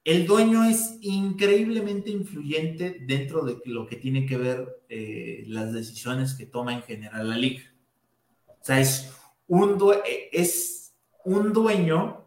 [0.04, 6.34] El dueño es increíblemente influyente dentro de lo que tiene que ver eh, las decisiones
[6.34, 7.62] que toma en general la liga.
[8.48, 9.14] O sea, es
[9.48, 12.26] un, due- es un dueño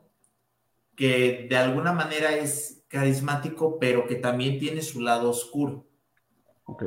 [0.97, 5.87] que de alguna manera es carismático, pero que también tiene su lado oscuro.
[6.65, 6.83] Ok.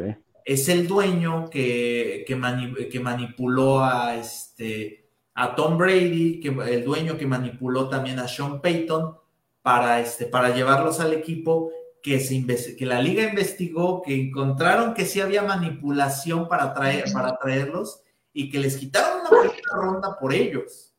[0.46, 6.84] Es el dueño que, que, mani- que manipuló a, este, a Tom Brady, que, el
[6.84, 9.16] dueño que manipuló también a Sean Payton
[9.62, 15.06] para, este, para llevarlos al equipo, que, se que la liga investigó, que encontraron que
[15.06, 18.02] sí había manipulación para, traer, para traerlos
[18.34, 20.94] y que les quitaron una primera ronda por ellos,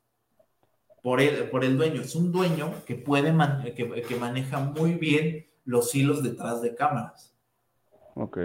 [1.02, 2.00] por el, por el dueño.
[2.00, 6.74] Es un dueño que, puede man- que, que maneja muy bien los hilos detrás de
[6.74, 7.36] cámaras.
[8.14, 8.38] Ok.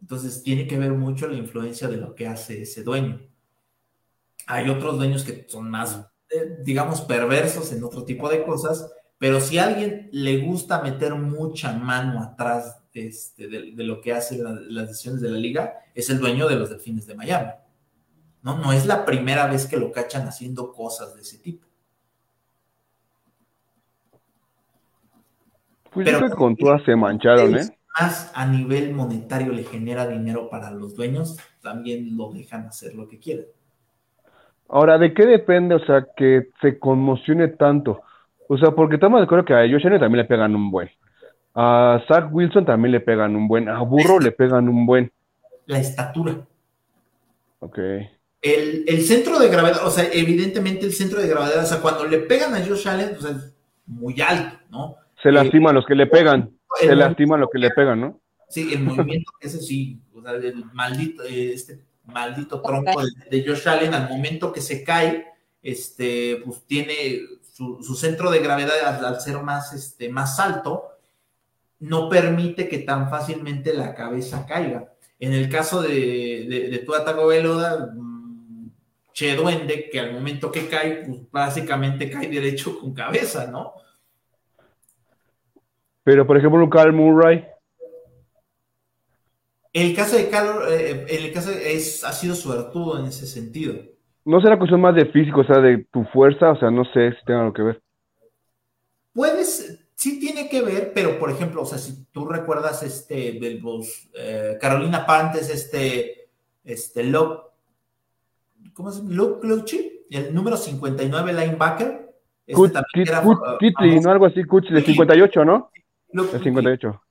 [0.00, 3.20] Entonces tiene que ver mucho la influencia de lo que hace ese dueño.
[4.46, 9.40] Hay otros dueños que son más, eh, digamos, perversos en otro tipo de cosas, pero
[9.40, 14.12] si a alguien le gusta meter mucha mano atrás de, este, de, de lo que
[14.12, 17.50] hacen la- las decisiones de la liga, es el dueño de los Delfines de Miami.
[18.42, 21.66] No, no es la primera vez que lo cachan haciendo cosas de ese tipo.
[25.92, 27.77] Pues Pero- yo creo que con Tua se mancharon, ¿eh?
[28.00, 33.08] Más a nivel monetario le genera dinero para los dueños, también lo dejan hacer lo
[33.08, 33.46] que quieran.
[34.68, 38.02] Ahora, ¿de qué depende, o sea, que se conmocione tanto?
[38.48, 40.90] O sea, porque estamos de acuerdo que a Josh Allen también le pegan un buen.
[41.54, 43.68] A Zach Wilson también le pegan un buen.
[43.68, 45.10] A Burro le pegan un buen.
[45.66, 46.36] La estatura.
[47.60, 47.78] Ok.
[48.40, 52.06] El, el centro de gravedad, o sea, evidentemente el centro de gravedad, o sea, cuando
[52.06, 53.56] le pegan a Josh Allen, o sea, es
[53.86, 54.96] muy alto, ¿no?
[55.22, 56.57] Se lastiman los que le pegan.
[56.80, 58.20] El Se lastiman los que le pegan, ¿no?
[58.48, 63.68] Sí, el movimiento, ese sí, o sea, el maldito, este maldito tronco de, de Josh
[63.68, 65.26] Allen, al momento que se cae,
[65.62, 67.20] este, pues tiene
[67.52, 70.84] su, su centro de gravedad al, al ser más, este, más alto,
[71.80, 74.92] no permite que tan fácilmente la cabeza caiga.
[75.20, 78.70] En el caso de, de, de Tua Tagovailoa, mm,
[79.12, 83.72] Che Duende, que al momento que cae, pues básicamente cae derecho con cabeza, ¿no?
[86.08, 87.44] Pero, por ejemplo, Carl Murray,
[89.74, 93.74] El caso de Carlos, eh, el caso es, ha sido suertudo en ese sentido.
[94.24, 96.52] ¿no será cuestión más de físico, o sea, de tu fuerza?
[96.52, 97.82] O sea, no sé si tenga algo que ver.
[99.12, 103.60] Puedes, sí tiene que ver, pero por ejemplo, o sea, si tú recuerdas este, de
[103.62, 106.30] los, eh, Carolina Pantes, este,
[106.64, 107.42] este, Luke,
[108.72, 109.14] ¿cómo se llama?
[109.14, 112.14] Luke Lucci, el número 59 linebacker.
[112.46, 114.06] Este Kut- era, Kut- uh, Kitli, famoso.
[114.06, 114.10] ¿no?
[114.12, 115.70] Algo así, Kuch, de 58, ¿no?
[116.12, 117.02] Lucci, 58.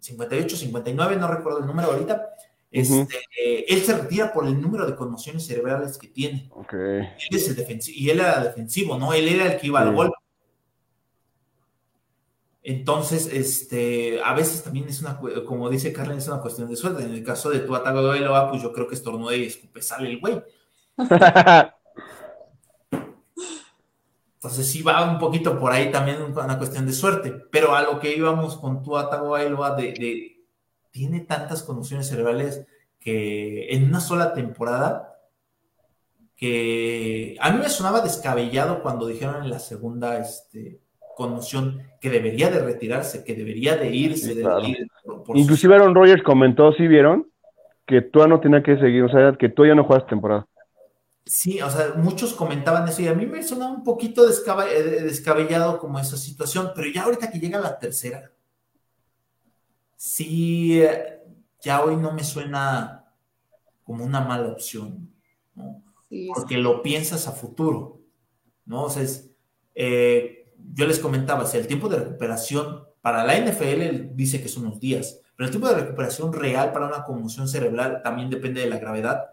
[0.00, 2.30] 58, 59, no recuerdo el número ahorita.
[2.70, 6.48] Este, eh, él se retira por el número de conmociones cerebrales que tiene.
[6.50, 6.74] Ok.
[6.74, 9.12] Él es el defensivo, y él era defensivo, ¿no?
[9.12, 10.16] Él era el que iba al golpe.
[12.62, 17.04] Entonces, este, a veces también es una, como dice Carlen, es una cuestión de suerte.
[17.04, 20.18] En el caso de tu Bailoa, pues yo creo que estornuda y escupe sale el
[20.18, 20.42] güey.
[24.46, 27.32] Entonces sí va un poquito por ahí también una cuestión de suerte.
[27.50, 30.36] Pero a lo que íbamos con tu ataque Bailoa de, de
[30.90, 32.64] tiene tantas conmociones cerebrales
[33.00, 35.12] que en una sola temporada
[36.36, 40.80] que a mí me sonaba descabellado cuando dijeron en la segunda este,
[41.16, 44.58] conmoción que debería de retirarse, que debería de irse Sí, de claro.
[44.60, 47.26] la liga por- por Inclusive Aaron Rodgers comentó, ¿sí vieron?
[47.86, 50.46] Que Tua no tenía que seguir, o sea, que Tua ya no juega esta temporada.
[51.28, 55.80] Sí, o sea, muchos comentaban eso y a mí me sonaba un poquito eh, descabellado
[55.80, 58.30] como esa situación, pero ya ahorita que llega la tercera,
[59.96, 61.20] sí, eh,
[61.60, 63.12] ya hoy no me suena
[63.82, 65.12] como una mala opción,
[65.56, 65.82] ¿no?
[66.08, 68.02] Sí, Porque lo piensas a futuro,
[68.64, 68.84] ¿no?
[68.84, 69.28] O sea, es,
[69.74, 74.66] eh, yo les comentaba, si el tiempo de recuperación para la NFL dice que son
[74.66, 78.70] unos días, pero el tiempo de recuperación real para una conmoción cerebral también depende de
[78.70, 79.30] la gravedad,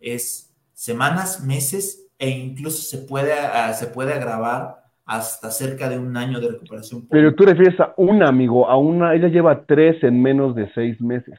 [0.00, 3.34] es semanas, meses e incluso se puede,
[3.74, 7.06] se puede agravar hasta cerca de un año de recuperación.
[7.08, 11.00] Pero tú refieres a una, amigo, a una, ella lleva tres en menos de seis
[11.00, 11.38] meses.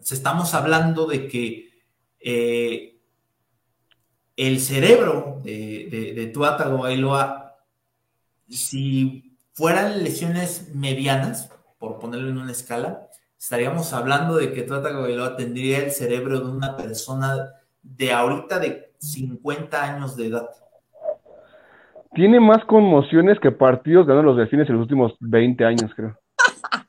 [0.00, 1.70] Estamos hablando de que
[2.18, 2.98] eh,
[4.36, 7.56] el cerebro de, de, de Tua Tagovailoa,
[8.48, 13.08] si fueran lesiones medianas, por ponerlo en una escala,
[13.38, 18.92] estaríamos hablando de que Tua Tagovailoa tendría el cerebro de una persona de ahorita de
[18.98, 20.48] 50 años de edad.
[22.14, 26.18] Tiene más conmociones que partidos ganando los delfines en los últimos 20 años, creo.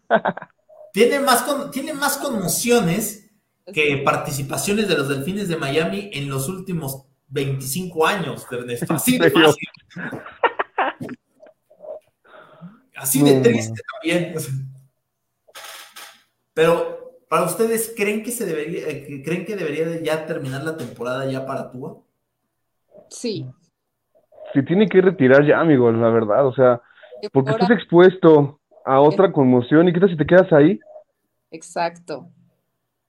[0.94, 3.30] tiene, más tiene más conmociones
[3.72, 8.94] que participaciones de los delfines de Miami en los últimos 25 años, Ernesto.
[8.94, 9.68] Así de fácil.
[12.96, 14.36] Así de triste también.
[16.54, 17.01] Pero,
[17.32, 21.46] para ustedes, ¿creen que se debería, eh, creen que debería ya terminar la temporada ya
[21.46, 21.98] para Tua?
[23.08, 23.50] Sí.
[24.54, 26.82] Si tiene que retirar ya, amigos, la verdad, o sea,
[27.32, 30.78] porque estás expuesto a otra conmoción y qué tal si te quedas ahí.
[31.52, 32.28] Exacto.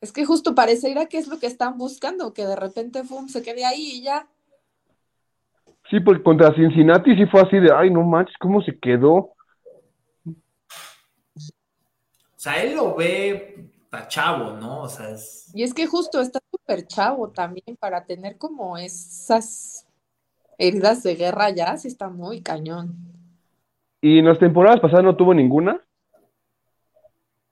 [0.01, 3.43] Es que justo parecería que es lo que están buscando, que de repente Fum se
[3.43, 4.29] quede ahí y ya.
[5.91, 9.33] Sí, porque contra Cincinnati sí fue así de, ay, no manches, ¿cómo se quedó?
[11.35, 13.72] O sea, él lo ve
[14.09, 14.83] chavo, ¿no?
[14.83, 15.51] O sea, es...
[15.55, 19.87] Y es que justo está súper chavo también para tener como esas
[20.59, 22.97] heridas de guerra ya, sí está muy cañón.
[24.01, 25.81] ¿Y en las temporadas pasadas no tuvo ninguna?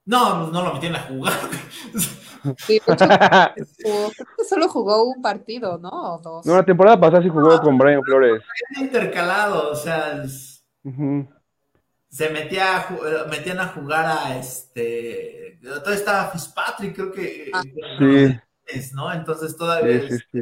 [0.04, 1.32] No, no lo metieron a jugar.
[2.56, 6.18] Sí, creo que solo jugó un partido, ¿no?
[6.22, 6.46] dos.
[6.46, 8.42] No, la temporada pasada sí jugó con Brian Flores.
[8.78, 10.22] Intercalado, o sea,
[12.10, 15.58] se metía a, metían a jugar a este.
[15.62, 17.50] Todavía estaba Fitzpatrick, creo que.
[17.54, 17.62] Ah.
[17.62, 18.90] Sí.
[18.94, 19.12] ¿no?
[19.12, 20.00] Entonces todavía.
[20.08, 20.40] Sí, sí, sí.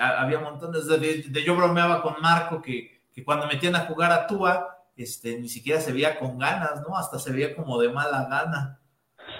[0.00, 4.86] Había montones de, Yo bromeaba con Marco que, que, cuando metían a jugar a Tua,
[4.96, 6.96] este, ni siquiera se veía con ganas, ¿no?
[6.96, 8.80] Hasta se veía como de mala gana.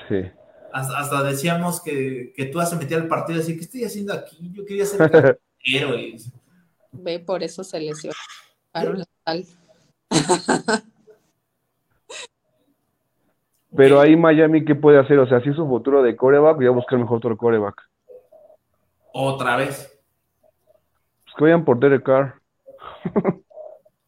[0.09, 0.31] Sí.
[0.73, 4.51] Hasta, decíamos que, que Tua se metía al partido así, ¿qué estoy haciendo aquí?
[4.53, 6.17] Yo quería ser héroe.
[6.93, 8.15] Ve, por eso se lesionó.
[13.77, 15.19] Pero ahí Miami, ¿qué puede hacer?
[15.19, 17.81] O sea, si es su futuro de coreback, voy a buscar mejor otro coreback.
[19.13, 19.99] Otra vez.
[21.25, 22.35] Pues que vayan por Derek Carr.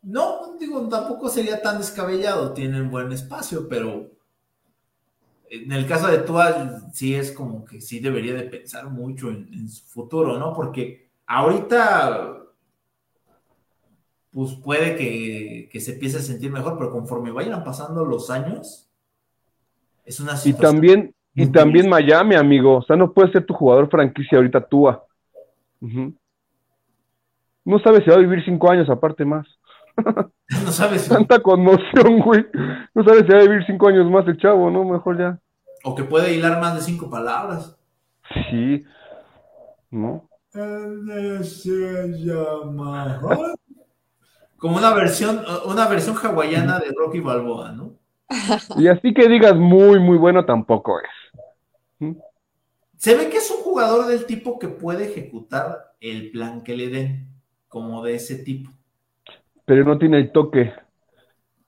[0.02, 2.52] no, digo, tampoco sería tan descabellado.
[2.52, 4.10] Tienen buen espacio, pero
[5.48, 9.68] en el caso de Tua, sí es como que sí debería de pensar mucho en,
[9.68, 10.52] su futuro, ¿no?
[10.54, 12.38] Porque ahorita,
[14.32, 18.91] pues puede que, que se empiece a sentir mejor, pero conforme vayan pasando los años,
[20.04, 20.46] es una situación.
[20.46, 22.78] Y también, y también Miami, amigo.
[22.78, 25.04] O sea, no puede ser tu jugador franquicia ahorita Tua.
[27.64, 29.46] No sabes si va a vivir cinco años aparte más.
[30.64, 31.08] No sabes.
[31.08, 32.44] Tanta conmoción, güey.
[32.94, 34.84] No sabes si va a vivir cinco años más el chavo, ¿no?
[34.84, 35.38] Mejor ya.
[35.82, 37.74] O que puede hilar más de cinco palabras.
[38.50, 38.84] Sí.
[39.90, 40.28] ¿No?
[44.58, 47.94] Como una versión, una versión hawaiana de Rocky Balboa, ¿no?
[48.76, 52.16] Y así que digas muy, muy bueno tampoco es.
[52.96, 56.88] Se ve que es un jugador del tipo que puede ejecutar el plan que le
[56.88, 57.28] den,
[57.68, 58.70] como de ese tipo.
[59.64, 60.72] Pero no tiene el toque.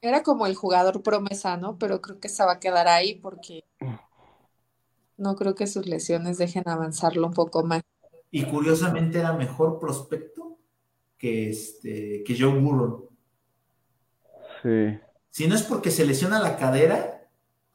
[0.01, 1.79] Era como el jugador promesa, ¿no?
[1.79, 3.65] Pero creo que se va a quedar ahí porque
[5.17, 7.83] no creo que sus lesiones dejen avanzarlo un poco más.
[8.31, 10.59] Y curiosamente era mejor prospecto
[11.17, 13.09] que este que Joe Burrow.
[14.63, 14.99] Sí.
[15.35, 17.27] Si no es porque se lesiona la cadera,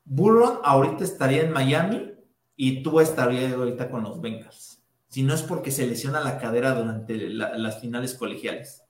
[0.05, 2.13] Burrow ahorita estaría en Miami
[2.55, 4.81] y tú estarías ahorita con los Bengals.
[5.09, 8.85] Si no es porque se lesiona la cadera durante las finales colegiales.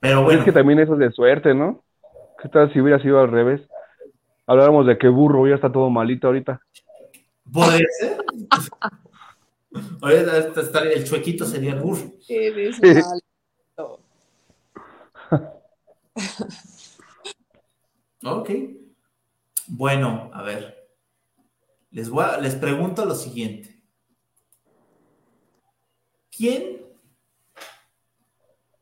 [0.00, 0.40] Pero bueno.
[0.40, 1.84] Es que también eso es de suerte, ¿no?
[2.42, 3.60] ¿Qué tal si hubiera sido al revés?
[4.48, 6.60] Hablábamos de que burro ya está todo malito ahorita.
[7.52, 8.18] Puede ser.
[10.92, 12.10] el chuequito sería el burro.
[18.24, 18.50] ok.
[19.68, 20.88] Bueno, a ver.
[21.90, 22.10] Les,
[22.40, 23.82] les pregunto lo siguiente.
[26.30, 26.82] ¿Quién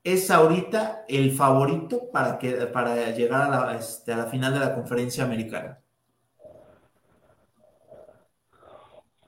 [0.02, 4.61] es ahorita el favorito para, que, para llegar a la, este, a la final de
[4.61, 5.80] la conferencia americana?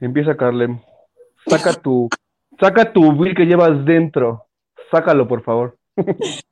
[0.01, 0.80] Empieza, Carlem.
[1.47, 2.09] Saca tu,
[2.61, 4.47] saca tu Bill que llevas dentro.
[4.90, 5.78] Sácalo, por favor.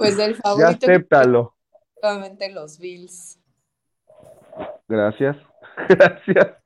[0.00, 0.86] Pues el favorito.
[0.86, 1.54] Ya acéptalo.
[2.02, 3.38] Nuevamente los Bills.
[4.88, 5.36] Gracias.
[5.88, 6.56] Gracias.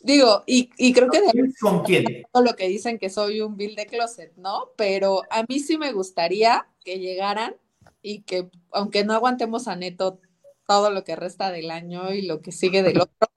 [0.00, 2.04] Digo, y, y creo que de ¿Con quién?
[2.32, 4.70] Todo lo que dicen que soy un bill de closet, ¿no?
[4.76, 7.54] Pero a mí sí me gustaría que llegaran
[8.02, 10.20] y que, aunque no aguantemos a Neto
[10.66, 13.28] todo lo que resta del año y lo que sigue del otro,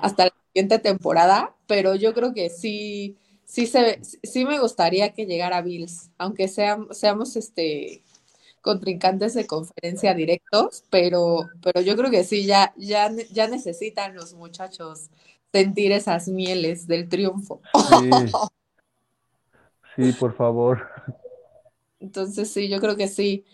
[0.00, 3.18] hasta la siguiente temporada, pero yo creo que sí,
[3.52, 8.02] sí se sí me gustaría que llegara Bills, aunque seamos este
[8.62, 14.32] contrincantes de conferencia directos, pero, pero yo creo que sí, ya, ya, ya necesitan los
[14.34, 15.10] muchachos
[15.52, 17.60] sentir esas mieles del triunfo.
[17.90, 18.10] Sí,
[19.96, 20.88] sí por favor.
[22.00, 23.44] Entonces sí, yo creo que sí.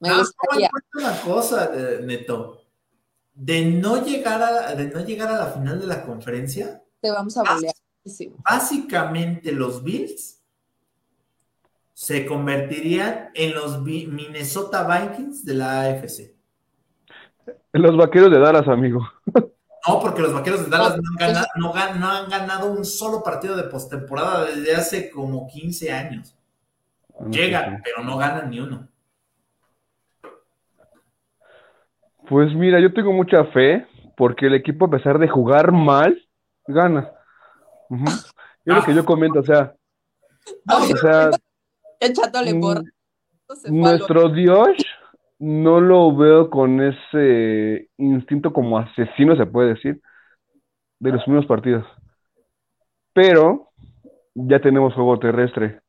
[0.00, 0.68] Me gustaría.
[0.94, 2.60] una cosa, eh, Neto.
[3.32, 6.82] De no llegar a, de no llegar a la final de la conferencia.
[7.00, 7.74] Te vamos a bolear.
[8.48, 10.42] Básicamente los Bills
[11.94, 16.34] se convertirían en los Minnesota Vikings de la AFC.
[17.72, 19.08] En los vaqueros de Dallas, amigo.
[19.86, 20.98] No, porque los vaqueros de Dallas
[21.56, 26.34] no han ganado, un solo partido de postemporada desde hace como 15 años.
[27.18, 28.88] Ah, Llegan, pero no ganan ni uno.
[32.28, 33.86] Pues mira, yo tengo mucha fe
[34.16, 36.18] porque el equipo, a pesar de jugar mal,
[36.66, 37.10] gana.
[38.64, 39.74] Es lo que yo comento, o sea,
[40.66, 41.30] o sea,
[42.50, 44.68] mm, nuestro Dios
[45.38, 50.00] no lo veo con ese instinto como asesino, se puede decir,
[51.00, 51.86] de los primeros partidos.
[53.12, 53.70] Pero
[54.34, 55.80] ya tenemos juego terrestre.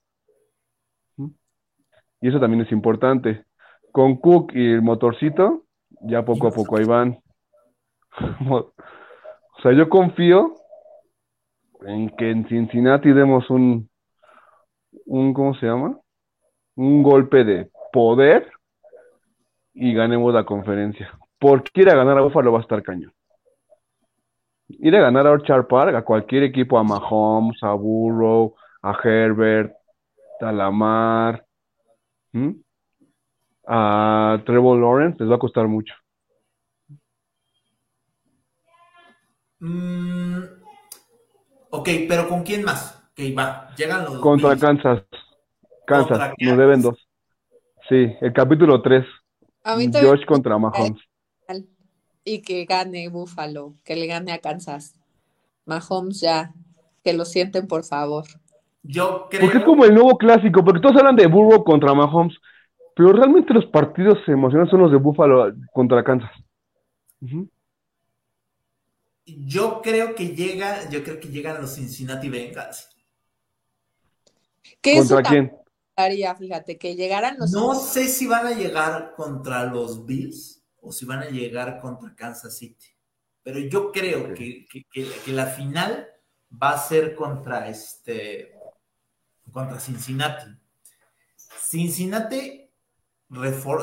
[2.22, 3.46] Y eso también es importante.
[3.92, 5.66] Con Cook y el motorcito,
[6.02, 7.20] ya poco a poco ahí van.
[8.50, 8.74] o
[9.62, 10.56] sea, yo confío
[11.88, 13.90] en que en Cincinnati demos un,
[15.06, 15.98] un, ¿cómo se llama?
[16.76, 18.50] Un golpe de poder
[19.74, 21.12] y ganemos la conferencia.
[21.40, 23.14] Porque ir a ganar a Buffalo va a estar cañón.
[24.68, 29.74] Ir a ganar a Orchard Park, a cualquier equipo, a Mahomes, a Burrow, a Herbert,
[30.42, 30.52] a
[33.68, 35.94] a Trevor Lawrence, les va a costar mucho.
[39.60, 40.55] Mm,
[41.78, 43.04] ok, pero ¿con quién más?
[43.12, 44.20] Ok, va, llegan los.
[44.20, 45.04] Contra Kansas.
[45.86, 47.08] Kansas, nos deben dos.
[47.88, 49.06] Sí, el capítulo 3.
[50.02, 51.02] Josh contra Mahomes.
[52.24, 54.96] Y que gane Buffalo, que le gane a Kansas.
[55.66, 56.54] Mahomes ya,
[57.04, 58.26] que lo sienten por favor.
[58.82, 59.42] Yo creo.
[59.42, 62.36] Porque es como el nuevo clásico, porque todos hablan de Burrow contra Mahomes,
[62.96, 66.32] pero realmente los partidos emocionantes son los de Buffalo contra Kansas.
[69.26, 72.90] Yo creo que llega, yo creo que llegan los Cincinnati Bengals.
[74.82, 75.52] ¿Contra quién?
[76.38, 77.52] fíjate, que llegaran los.
[77.52, 82.14] No sé si van a llegar contra los Bills o si van a llegar contra
[82.16, 82.88] Kansas City.
[83.42, 84.68] Pero yo creo que,
[85.28, 86.08] la final
[86.52, 88.54] va a ser contra este.
[89.52, 90.52] contra Cincinnati.
[91.68, 92.65] Cincinnati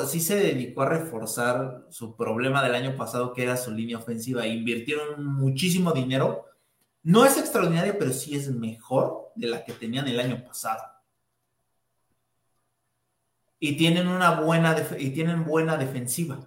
[0.07, 4.47] sí se dedicó a reforzar su problema del año pasado, que era su línea ofensiva.
[4.47, 6.45] Invirtieron muchísimo dinero.
[7.03, 10.81] No es extraordinaria, pero sí es mejor de la que tenían el año pasado.
[13.59, 16.39] Y tienen una buena, y tienen buena defensiva.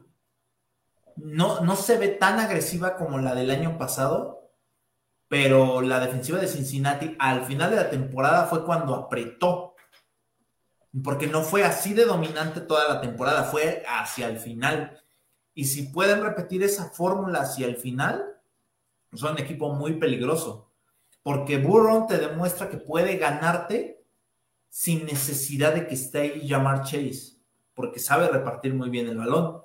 [1.16, 4.50] No, no se ve tan agresiva como la del año pasado,
[5.28, 9.75] pero la defensiva de Cincinnati al final de la temporada fue cuando apretó
[11.02, 15.02] porque no fue así de dominante toda la temporada, fue hacia el final.
[15.54, 18.24] Y si pueden repetir esa fórmula hacia el final,
[19.12, 20.70] son un equipo muy peligroso,
[21.22, 24.04] porque Burrow te demuestra que puede ganarte
[24.68, 27.36] sin necesidad de que esté ahí llamar Chase,
[27.74, 29.62] porque sabe repartir muy bien el balón.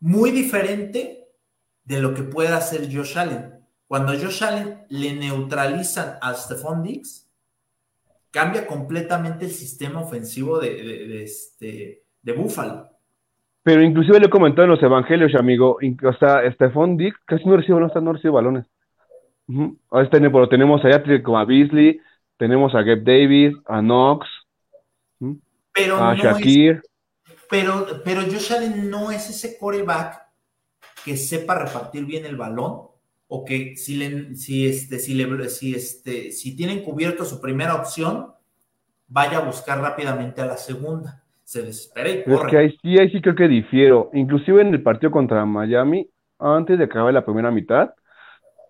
[0.00, 1.28] Muy diferente
[1.84, 3.64] de lo que puede hacer Josh Allen.
[3.86, 7.23] Cuando Josh Allen le neutralizan a Stephon Diggs,
[8.34, 12.90] cambia completamente el sistema ofensivo de, este, de Buffalo.
[13.62, 17.56] Pero inclusive le he comentado en los evangelios, amigo, o sea, Stephon Dick casi no
[17.56, 18.66] recibe, no, no recibe balones.
[19.46, 22.00] pero tenemos a como a Beasley,
[22.36, 24.26] tenemos a Gabe Davis, a Knox,
[25.72, 26.82] pero a Shakir.
[27.48, 30.20] pero, pero Josh Allen no es ese coreback
[31.04, 32.93] que sepa repartir bien el balón
[33.36, 37.74] o que si, le, si, este, si, le, si, este, si tienen cubierto su primera
[37.74, 38.28] opción,
[39.08, 41.24] vaya a buscar rápidamente a la segunda.
[41.42, 42.34] Se desespera y corre.
[42.36, 44.10] Es que ahí sí, ahí sí creo que difiero.
[44.12, 46.08] Inclusive en el partido contra Miami,
[46.38, 47.90] antes de acabar la primera mitad,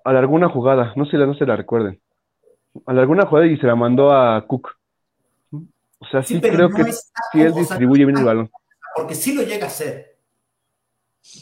[0.02, 2.00] alargó una jugada, no sé, no se la recuerden.
[2.86, 4.70] Alargó una jugada y se la mandó a Cook.
[5.52, 8.50] O sea, sí, creo que sí él distribuye bien el balón.
[8.96, 10.16] Porque sí lo llega a hacer.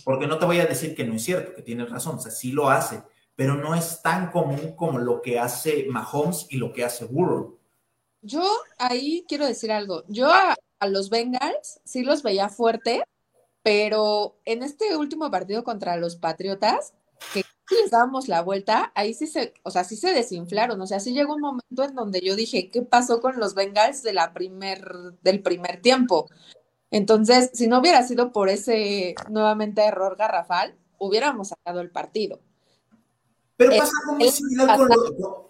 [0.04, 2.32] Porque no te voy a decir que no es cierto, que tienes razón, o sea,
[2.32, 3.02] sí lo hace,
[3.36, 7.58] pero no es tan común como lo que hace Mahomes y lo que hace Burrow.
[8.20, 8.44] Yo
[8.78, 10.04] ahí quiero decir algo.
[10.08, 10.56] Yo a,
[10.88, 13.02] los Bengals sí los veía fuerte,
[13.62, 16.94] pero en este último partido contra los Patriotas,
[17.32, 17.44] que
[17.80, 20.80] les dábamos la vuelta, ahí sí se, o sea, sí se desinflaron.
[20.80, 24.02] O sea, sí llegó un momento en donde yo dije, ¿qué pasó con los Bengals
[24.02, 24.84] de la primer,
[25.22, 26.28] del primer tiempo?
[26.90, 32.40] Entonces, si no hubiera sido por ese nuevamente error garrafal, hubiéramos sacado el partido.
[33.68, 34.88] Pero pasa como similar con,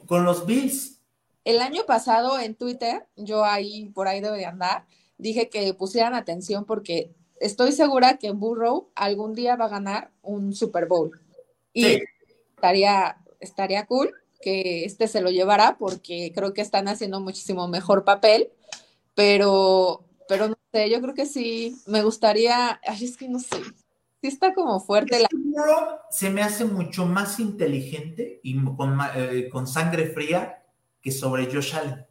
[0.07, 1.01] con los Bills.
[1.45, 4.87] El año pasado en Twitter, yo ahí, por ahí debe de andar,
[5.19, 10.55] dije que pusieran atención porque estoy segura que Burrow algún día va a ganar un
[10.55, 11.21] Super Bowl.
[11.73, 12.01] Y
[12.55, 18.05] estaría, estaría cool que este se lo llevara porque creo que están haciendo muchísimo mejor
[18.05, 18.51] papel,
[19.15, 23.57] pero, pero no sé, yo creo que sí, me gustaría, ay, es que no sé,
[24.21, 25.19] sí está como fuerte.
[25.21, 25.29] La...
[26.11, 30.63] Se me hace mucho más inteligente y con, eh, con sangre fría
[31.01, 32.07] que sobre Josh Allen.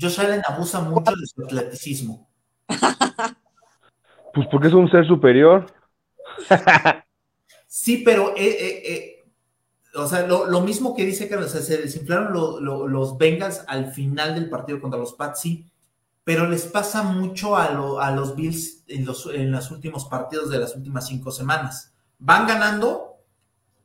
[0.00, 2.28] Josh Allen abusa mucho de su atleticismo.
[4.32, 5.66] Pues porque es un ser superior.
[7.66, 9.24] sí, pero eh, eh, eh,
[9.94, 14.80] o sea, lo, mismo que dice Carlos, se desinflaron los Bengals al final del partido
[14.80, 15.66] contra los Pats, sí,
[16.24, 20.58] pero les pasa mucho a, a los Bills en los, en los últimos partidos de
[20.58, 21.94] las últimas cinco semanas.
[22.18, 23.16] Van ganando,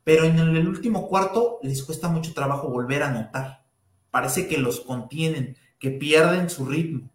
[0.04, 3.64] pero en el último cuarto les cuesta mucho trabajo volver a anotar.
[4.10, 7.10] Parece que los contienen que pierden su ritmo.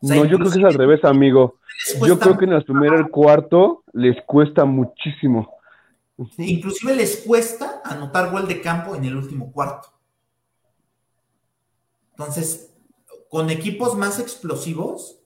[0.00, 1.58] no, yo creo que es al revés, amigo.
[2.06, 5.50] Yo creo que en el primer cuarto les cuesta muchísimo.
[6.38, 9.88] inclusive les cuesta anotar gol de campo en el último cuarto.
[12.10, 12.73] Entonces,
[13.34, 15.20] con equipos más explosivos,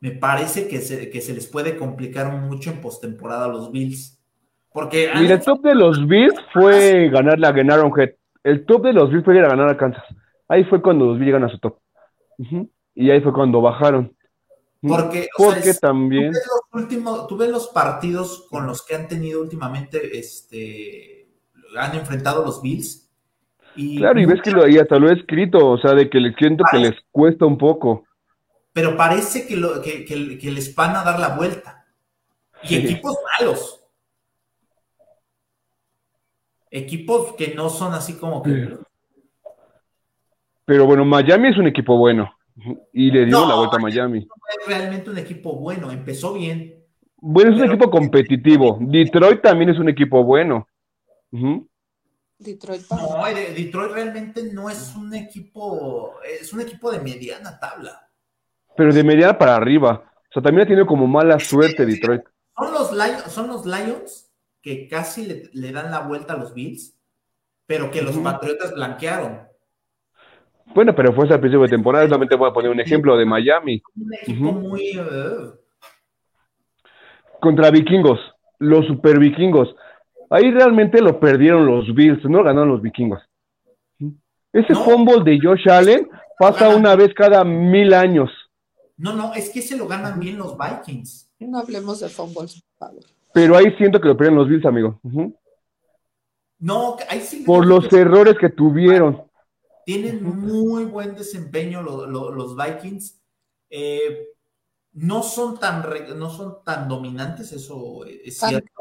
[0.00, 4.22] me parece que se, que se les puede complicar mucho en postemporada a los Bills.
[4.70, 8.10] Porque Mira, el top de los Bills fue ganar la Genaron Head.
[8.44, 10.04] El top de los Bills fue ir a ganar a Kansas.
[10.46, 11.78] Ahí fue cuando los vi llegan a su top.
[12.94, 14.14] Y ahí fue cuando bajaron.
[14.82, 16.32] Porque, Porque también.
[16.32, 21.30] Tú ves, los últimos, tú ves los partidos con los que han tenido últimamente, este,
[21.78, 23.07] han enfrentado los Bills.
[23.80, 26.18] Y claro, y ves que lo, y hasta lo he escrito, o sea, de que
[26.18, 28.04] les siento que les cuesta un poco.
[28.72, 31.86] Pero parece que, lo, que, que, les van a dar la vuelta.
[32.64, 33.80] Y equipos malos.
[36.72, 38.76] Equipos que no son así como que.
[40.64, 42.34] Pero bueno, Miami es un equipo bueno.
[42.92, 44.26] Y le dio la vuelta a Miami.
[44.26, 46.84] No es realmente un equipo bueno, empezó bien.
[47.16, 48.76] Bueno, es un equipo competitivo.
[48.80, 50.66] Detroit también es un equipo bueno.
[52.38, 52.82] Detroit.
[52.90, 58.08] No, Detroit realmente no es un equipo, es un equipo de mediana tabla.
[58.76, 60.04] Pero de mediana para arriba.
[60.30, 62.22] O sea, también ha tenido como mala suerte Detroit.
[62.56, 64.30] Son los, Lions, son los Lions
[64.62, 66.96] que casi le, dan la vuelta a los Bills,
[67.66, 69.48] pero que los Patriotas blanquearon.
[70.74, 72.04] Bueno, pero fue al principio de temporada.
[72.06, 73.82] Solamente voy a poner un ejemplo de Miami.
[73.96, 74.98] Un equipo muy.
[74.98, 75.54] Uh,
[77.40, 78.20] Contra vikingos,
[78.58, 79.74] los super vikingos.
[80.30, 83.22] Ahí realmente lo perdieron los Bills, no ganaron los vikingos.
[84.52, 86.08] Ese fumble de Josh Allen
[86.38, 88.30] pasa una vez cada mil años.
[88.96, 91.30] No, no, es que se lo ganan bien los Vikings.
[91.38, 93.04] No hablemos de fumbles, por favor.
[93.32, 95.00] Pero ahí siento que lo perdieron los Bills, amigo.
[96.58, 97.44] No, ahí sí.
[97.46, 99.22] Por los errores que tuvieron.
[99.84, 103.20] Tienen muy buen desempeño los Vikings.
[103.70, 104.28] Eh,
[104.92, 105.84] no son tan
[106.16, 108.77] no son tan dominantes, eso es cierto.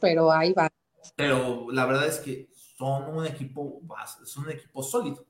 [0.00, 0.70] Pero ahí va.
[1.16, 3.80] Pero la verdad es que son un equipo
[4.24, 5.24] son un equipo sólido.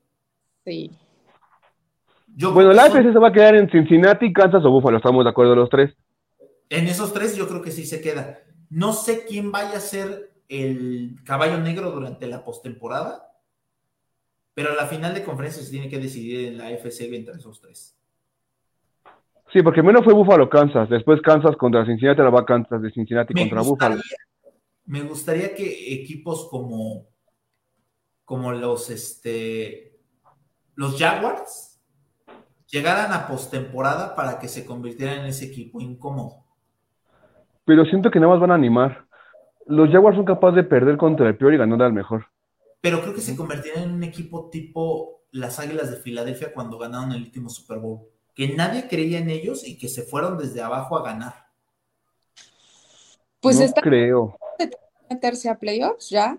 [0.65, 0.91] Sí.
[2.27, 5.55] bueno, la AFC se va a quedar en Cincinnati, Kansas o Buffalo, estamos de acuerdo
[5.55, 5.93] los tres.
[6.69, 8.39] En esos tres yo creo que sí se queda.
[8.69, 13.31] No sé quién vaya a ser el caballo negro durante la postemporada,
[14.53, 17.97] pero la final de conferencia se tiene que decidir en la FC entre esos tres.
[19.51, 23.33] Sí, porque menos fue Buffalo Kansas, después Kansas contra Cincinnati, la va Kansas de Cincinnati
[23.33, 24.01] contra Buffalo.
[24.91, 27.07] Me gustaría que equipos como,
[28.25, 29.97] como los, este,
[30.75, 31.81] los Jaguars
[32.67, 36.45] llegaran a postemporada para que se convirtieran en ese equipo incómodo.
[37.63, 39.05] Pero siento que nada más van a animar.
[39.65, 42.25] Los Jaguars son capaces de perder contra el peor y ganar al mejor
[42.81, 47.11] pero creo que se convirtieron en un equipo tipo las Águilas de Filadelfia cuando ganaron
[47.11, 50.97] el último Super Bowl, que nadie creía en ellos y que se fueron desde abajo
[50.97, 51.33] a ganar.
[53.39, 54.35] Pues no está creo.
[55.11, 56.37] Meterse a playoffs ya.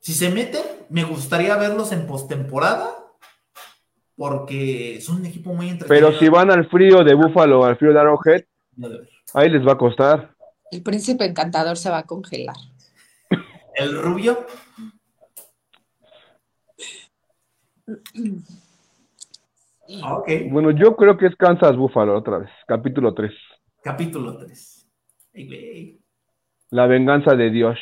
[0.00, 2.96] Si se meten, me gustaría verlos en postemporada
[4.16, 6.08] porque son un equipo muy entretenido.
[6.08, 8.44] Pero si van al frío de Búfalo, al frío de Arrowhead,
[9.34, 10.34] ahí les va a costar.
[10.70, 12.56] El príncipe encantador se va a congelar.
[13.74, 14.46] ¿El rubio?
[20.04, 20.22] Ah,
[20.52, 23.32] bueno, yo creo que es Kansas Buffalo otra vez, capítulo 3.
[23.82, 24.86] Capítulo 3.
[26.70, 27.78] La venganza de Dios.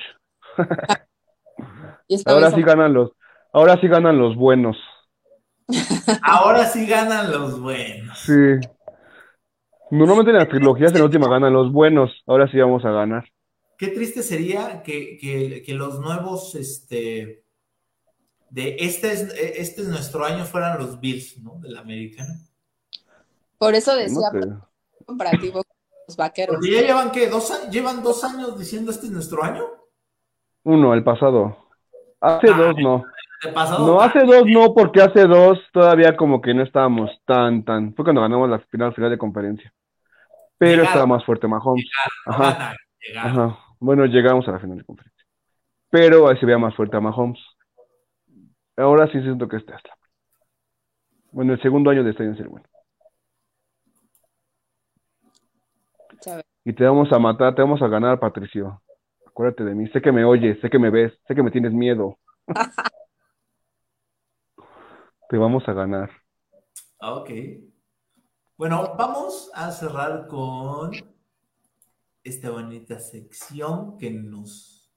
[2.27, 3.11] ahora sí ganan los,
[3.53, 4.77] ahora sí ganan los buenos.
[6.23, 8.19] Ahora sí ganan los buenos.
[8.19, 8.33] Sí.
[9.91, 12.11] Normalmente en las trilogías en la última ganan los buenos.
[12.27, 13.29] Ahora sí vamos a ganar.
[13.77, 17.45] Qué triste sería que, que- que los nuevos, este,
[18.51, 19.21] de este es,
[19.57, 21.59] este es nuestro año fueran los Bills, ¿no?
[21.61, 22.35] Del americano.
[23.59, 24.69] Por eso No decía creo.
[25.07, 25.63] comparativo
[26.09, 26.57] los vaqueros.
[26.57, 27.29] Porque ya llevan, ¿qué?
[27.29, 27.71] ¿Dos años?
[27.71, 29.63] ¿Llevan dos años diciendo este es nuestro año?
[30.65, 31.69] Uno, el pasado.
[32.21, 33.05] Hace Ah, dos no.
[33.43, 33.87] ¿El pasado?
[33.87, 37.95] No, hace dos no, porque hace dos todavía como que no estábamos tan, tan.
[37.95, 39.73] Fue cuando ganamos la final, final de conferencia.
[40.57, 40.87] Pero Llegaron.
[40.89, 41.89] estaba más fuerte Mahomes.
[42.27, 42.75] Ajá,
[43.17, 43.59] ajá.
[43.79, 45.25] Bueno, llegamos a la final de conferencia.
[45.91, 47.39] Pero ahí se veía más fuerte a Mahomes.
[48.77, 49.91] Ahora sí siento que este hasta.
[51.31, 52.67] Bueno, el segundo año de este año es el bueno.
[56.65, 58.83] Y te vamos a matar, te vamos a ganar, Patricio.
[59.27, 59.89] Acuérdate de mí.
[59.89, 62.19] Sé que me oyes, sé que me ves, sé que me tienes miedo.
[65.29, 66.11] Te vamos a ganar.
[67.01, 67.31] Ah, Ok.
[68.57, 70.91] Bueno, vamos a cerrar con
[72.25, 74.91] esta bonita sección que nos,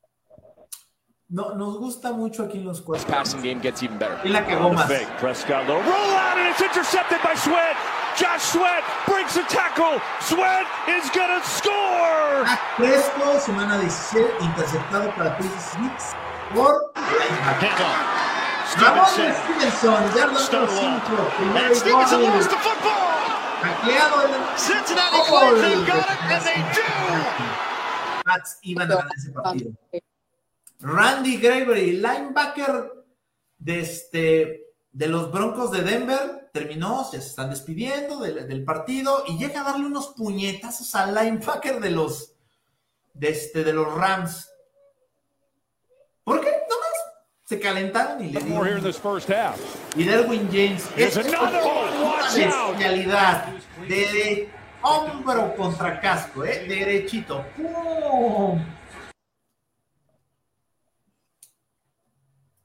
[1.29, 3.07] no, nos gusta mucho aquí en los cuatro.
[3.07, 4.17] Passing game gets even better.
[4.23, 4.87] Y la cagó más.
[4.87, 5.07] Fake.
[5.19, 5.75] Prescott low.
[5.75, 7.77] Roll out and it's intercepted by Sweat.
[8.17, 10.01] Josh Sweat breaks a tackle.
[10.21, 12.43] Sweat is going to score.
[12.43, 16.15] Ah, Fresco, semana 17, interceptado para Chris Smith
[16.53, 17.69] por linebacker.
[17.69, 18.31] Handoff.
[18.77, 19.35] Ramón Stevenson.
[19.43, 21.01] Stevenson, yarda Stone número wall.
[21.01, 21.11] 5.
[21.11, 23.11] And Primer Stevenson lost the football.
[23.61, 26.81] Hackeado en el Cincinnati claims they've got it, and they do.
[28.25, 29.71] Pats iban a ganar ese partido.
[30.79, 33.05] Randy Gravery, linebacker
[33.59, 39.23] de, este, de los Broncos de Denver, terminó, ya se están despidiendo del, del partido
[39.27, 42.33] y llega a darle unos puñetazos al linebacker de los,
[43.13, 44.49] de, este, de los Rams.
[46.23, 46.51] ¿Por qué?
[46.69, 46.91] Nomás
[47.45, 48.61] se calentaron y le dieron.
[49.95, 52.71] Y Derwin James, es una out.
[52.71, 53.47] bestialidad
[53.87, 54.49] de
[54.81, 56.65] hombro contra casco, ¿eh?
[56.67, 57.45] derechito.
[57.55, 58.63] ¡Pum!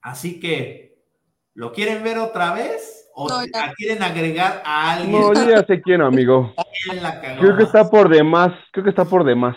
[0.01, 0.86] Así que,
[1.57, 3.11] ¿lo quieren ver otra vez?
[3.15, 3.73] ¿O No, ya.
[3.75, 6.55] quieren agregar a alguien No, yo ya sé quién, amigo.
[7.01, 8.53] la Creo que está por demás.
[8.73, 9.57] Creo que está por demás.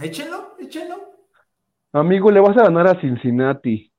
[0.00, 0.96] Échenlo, échenlo.
[1.92, 3.90] Amigo, le vas a ganar a Cincinnati.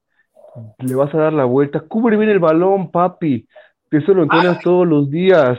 [0.80, 1.80] Le vas a dar la vuelta.
[1.82, 3.48] Cubre bien el balón, papi.
[3.92, 5.58] Eso lo entrenas todos los días.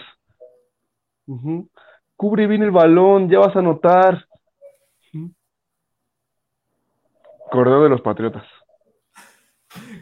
[2.17, 4.28] Cubre bien el balón, ya vas a notar.
[7.51, 8.45] Corredor de los Patriotas.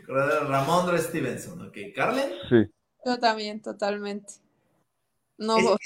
[0.07, 1.77] Ramondre Stevenson, ok.
[1.95, 2.65] Carlen, Sí.
[3.05, 4.35] Yo también, totalmente.
[5.39, 5.79] No, Es-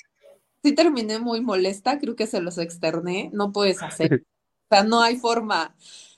[0.63, 4.23] sí terminé muy molesta, creo que se los externé, no puedes hacer.
[4.71, 5.75] O sea, no hay forma.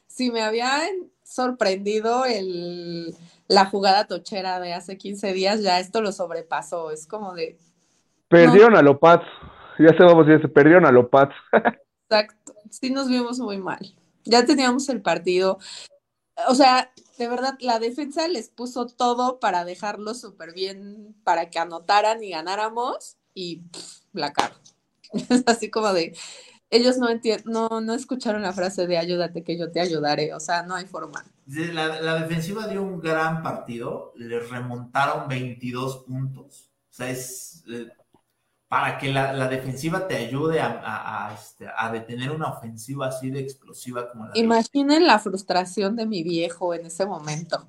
[0.07, 3.17] Si me habían sorprendido el,
[3.49, 6.91] la jugada tochera de hace 15 días, ya esto lo sobrepasó.
[6.91, 7.57] Es como de,
[8.29, 9.27] Perdieron a los Pats.
[9.79, 11.35] Ya se vamos a decir, perdieron a los Pats.
[12.09, 13.95] exacto, sí nos vimos muy mal.
[14.25, 15.59] Ya teníamos el partido.
[16.49, 21.59] O sea, de verdad, la defensa les puso todo para dejarlo súper bien, para que
[21.59, 24.55] anotaran y ganáramos, y pff, la cara.
[25.13, 26.17] Es así como de,
[26.73, 30.41] ellos no entienden, no, no escucharon la frase de ayúdate que yo te ayudaré, o
[30.41, 31.23] sea, no hay forma.
[31.47, 36.71] la, defensiva dio un gran partido, le remontaron 22 puntos.
[36.91, 37.89] O sea, es eh,
[38.73, 43.09] para que la, la defensiva te ayude a, a- a, este, a detener una ofensiva
[43.09, 47.69] así de explosiva como la de Imaginen la frustración de mi viejo en ese momento.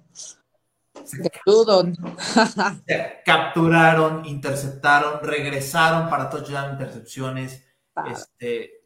[0.93, 1.93] De Judon.
[3.25, 7.61] capturaron, interceptaron, regresaron para touchdown, intercepciones.
[8.09, 8.85] Este,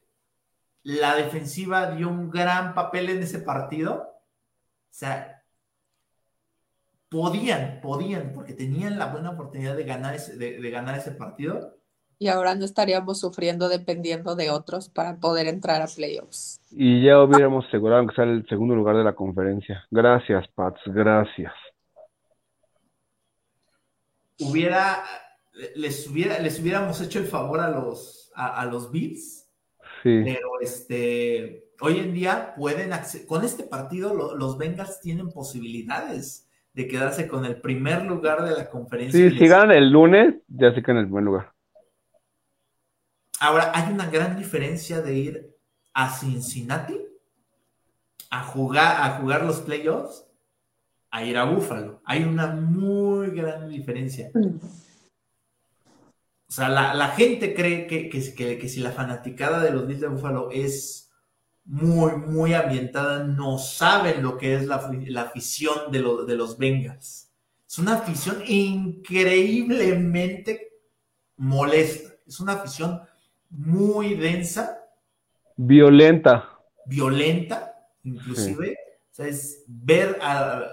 [0.81, 3.93] la defensiva dio un gran papel en ese partido.
[3.93, 5.43] O sea,
[7.09, 11.77] podían, podían, porque tenían la buena oportunidad de ganar ese, de, de ganar ese partido.
[12.19, 16.59] Y ahora no estaríamos sufriendo dependiendo de otros para poder entrar a playoffs.
[16.71, 19.85] Y ya hubiéramos asegurado que sea el segundo lugar de la conferencia.
[19.91, 21.53] Gracias, Pats, gracias.
[24.39, 25.03] Hubiera,
[25.75, 29.45] les hubiera, les hubiéramos hecho el favor a los, a, a los Bills,
[30.03, 30.21] Sí.
[30.23, 32.91] pero este, hoy en día pueden,
[33.27, 38.55] con este partido lo- los Bengals tienen posibilidades de quedarse con el primer lugar de
[38.55, 39.19] la conferencia.
[39.19, 41.51] Sí, si les- ganan el lunes, ya se quedan en el buen lugar.
[43.39, 45.55] Ahora, hay una gran diferencia de ir
[45.93, 46.97] a Cincinnati
[48.29, 50.25] a jugar, a jugar los playoffs
[51.09, 52.01] a ir a Buffalo.
[52.05, 54.29] Hay una muy gran diferencia.
[56.49, 59.85] O sea, la, la gente cree que, que, que- que si la fanaticada de los
[59.87, 61.09] Bills de Buffalo es
[61.65, 67.31] muy, muy ambientada, no saben lo que es la, la afición de, de los Bengals.
[67.67, 70.69] Es una afición increíblemente
[71.37, 72.13] molesta.
[72.25, 73.01] Es una afición
[73.49, 74.83] muy densa.
[75.55, 76.49] Violenta.
[76.85, 77.73] Violenta,
[78.03, 78.75] inclusive.
[79.11, 80.63] O sea, es ver a,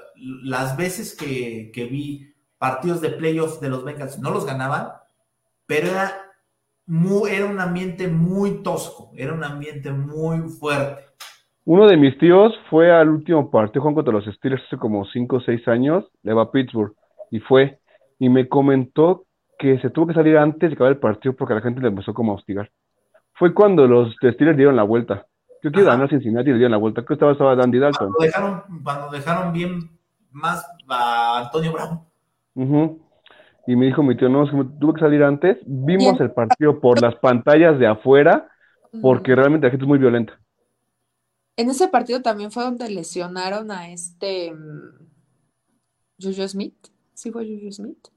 [0.42, 4.88] las veces que, que vi partidos de playoffs de los Bengals, no los ganaban,
[5.66, 6.24] pero era
[7.28, 11.02] era un ambiente muy tosco, era un ambiente muy fuerte.
[11.64, 15.36] Uno de mis tíos fue al último partido Juan contra los Steelers hace como 5
[15.36, 16.94] o 6 años, le va a Pittsburgh,
[17.30, 17.80] y fue,
[18.18, 19.24] y me comentó
[19.58, 22.12] que se tuvo que salir antes de acabar el partido porque la gente le empezó
[22.14, 22.70] como a hostigar.
[23.34, 25.26] Fue cuando los Steelers dieron la vuelta.
[25.62, 27.04] Yo quiero ganar Cincinnati y le dieron la vuelta.
[27.04, 28.12] ¿Qué estaba, estaba Dandy Dalton?
[28.12, 29.98] Cuando dejaron, cuando dejaron bien
[30.30, 33.00] más a Antonio Brown.
[33.66, 34.44] Y me dijo mi tío, no,
[34.78, 35.56] tuve que salir antes.
[35.64, 38.50] Vimos el partido por las pantallas de afuera,
[39.00, 40.38] porque realmente la gente es muy violenta.
[41.56, 45.08] En ese partido también fue donde lesionaron a este mm,
[46.20, 46.88] Juju Smith.
[47.14, 48.08] ¿Sí fue Juju Smith?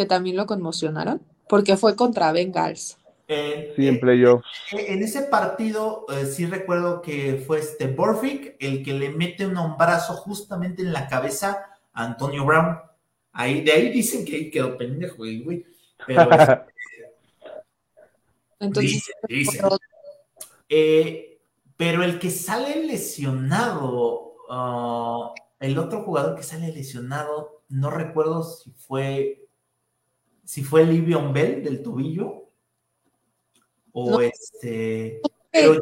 [0.00, 2.96] Que también lo conmocionaron, porque fue contra Bengals.
[3.28, 4.46] Eh, sí, en playoffs.
[4.72, 9.44] Eh, en ese partido eh, sí recuerdo que fue este Borfick el que le mete
[9.44, 12.78] un hombrazo justamente en la cabeza a Antonio Brown
[13.32, 15.66] Ahí, de ahí dicen que ahí quedó pendejo, güey.
[16.06, 16.30] Pero,
[18.58, 19.04] Entonces,
[20.70, 21.42] eh,
[21.76, 28.70] pero el que sale lesionado, ah, el otro jugador que sale lesionado, no recuerdo si
[28.70, 29.49] fue
[30.50, 32.50] si fue Livion Bell del tobillo
[33.92, 35.20] o este
[35.52, 35.80] pero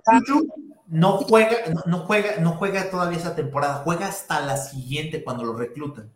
[0.88, 1.56] no juega,
[1.86, 6.12] no juega, no juega todavía esa temporada, juega hasta la siguiente cuando lo reclutan.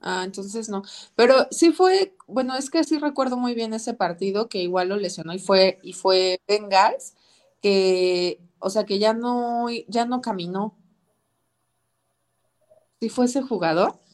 [0.00, 0.84] Ah, entonces no.
[1.16, 4.96] Pero sí fue, bueno, es que sí recuerdo muy bien ese partido que igual lo
[4.96, 7.14] lesionó y fue, y fue Bengals,
[7.60, 10.76] que, o sea, que ya no, ya no caminó.
[13.00, 14.05] ¿Sí fue ese jugador?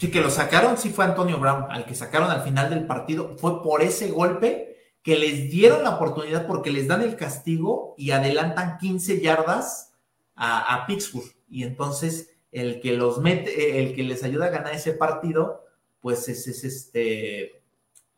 [0.00, 3.36] Sí, que lo sacaron, sí fue Antonio Brown, al que sacaron al final del partido.
[3.36, 8.12] Fue por ese golpe que les dieron la oportunidad porque les dan el castigo y
[8.12, 9.92] adelantan 15 yardas
[10.34, 11.30] a, Pittsburgh.
[11.50, 15.66] Y entonces el que los mete, el que les ayuda a ganar ese partido,
[16.00, 17.62] pues es, este,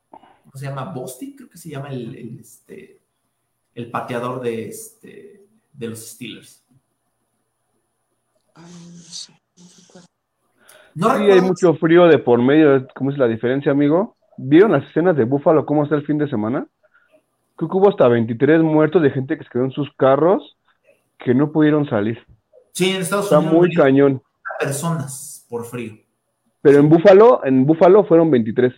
[0.09, 0.85] ¿cómo se llama?
[0.85, 3.01] Bosti, creo que se llama el, este,
[3.74, 6.64] el pateador de, este, de los Steelers.
[8.55, 10.11] no
[10.95, 12.86] sí, hay mucho frío de por medio.
[12.95, 14.16] ¿Cómo es la diferencia, amigo?
[14.36, 16.66] ¿Vieron las escenas de Búfalo cómo está el fin de semana?
[17.57, 20.57] Creo que hubo hasta 23 muertos de gente que se quedó en sus carros
[21.18, 22.18] que no pudieron salir.
[22.72, 24.22] Sí, en Estados Está muy cañón.
[24.59, 25.95] Personas por frío.
[26.62, 28.72] Pero en Búfalo, en Búfalo fueron 23.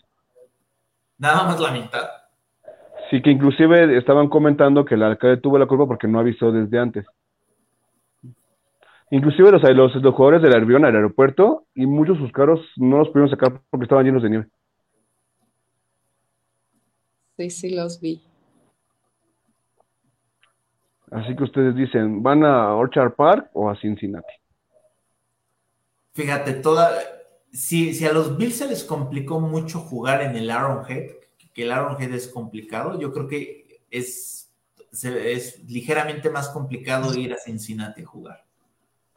[1.18, 2.08] Nada más la mitad.
[3.10, 6.78] Sí, que inclusive estaban comentando que el alcalde tuvo la culpa porque no avisó desde
[6.78, 7.06] antes.
[9.10, 12.98] Inclusive los, los, los jugadores del avión al aeropuerto y muchos de sus carros no
[12.98, 14.48] los pudieron sacar porque estaban llenos de nieve.
[17.36, 18.22] Sí, sí, los vi.
[21.10, 24.32] Así que ustedes dicen, ¿van a Orchard Park o a Cincinnati?
[26.12, 26.92] Fíjate, toda,
[27.52, 31.10] si, si a los Bills se les complicó mucho jugar en el Arrowhead,
[31.52, 34.52] que el Arrowhead es complicado, yo creo que es,
[34.90, 38.43] es ligeramente más complicado ir a Cincinnati a jugar.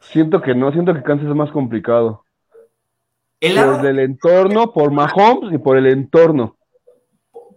[0.00, 2.24] Siento que no, siento que Kansas es más complicado.
[3.40, 6.56] El por el entorno, por Mahomes y por el entorno.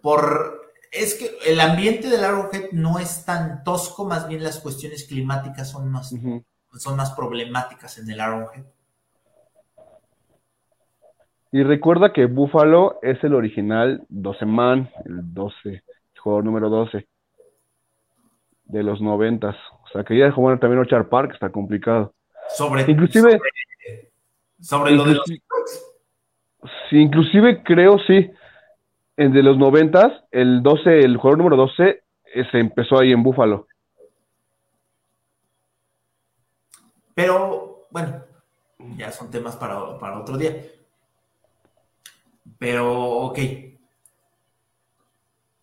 [0.02, 0.62] Por,
[0.92, 5.72] es que el ambiente del Arrowhead no es tan tosco, más bien las cuestiones climáticas
[5.72, 6.14] son más,
[6.78, 8.64] son más problemáticas en el Arrowhead.
[11.54, 15.84] Y recuerda que Buffalo es el original 12 man, el 12, el
[16.20, 17.08] jugador número 12
[18.66, 19.56] de los noventas.
[19.84, 22.14] O sea, que ya jugar también Ochar Park está complicado.
[22.50, 23.40] Sobre, inclusive,
[24.60, 25.26] sobre, lo de los...
[26.90, 28.30] Sí, inclusive creo, sí,
[29.18, 33.24] en de los noventas, el 12, el jugador número 12 eh, se empezó ahí en
[33.24, 33.68] Búfalo.
[37.14, 38.24] Pero, bueno,
[38.98, 40.56] ya son temas para, para otro día.
[42.58, 43.40] Pero, ok.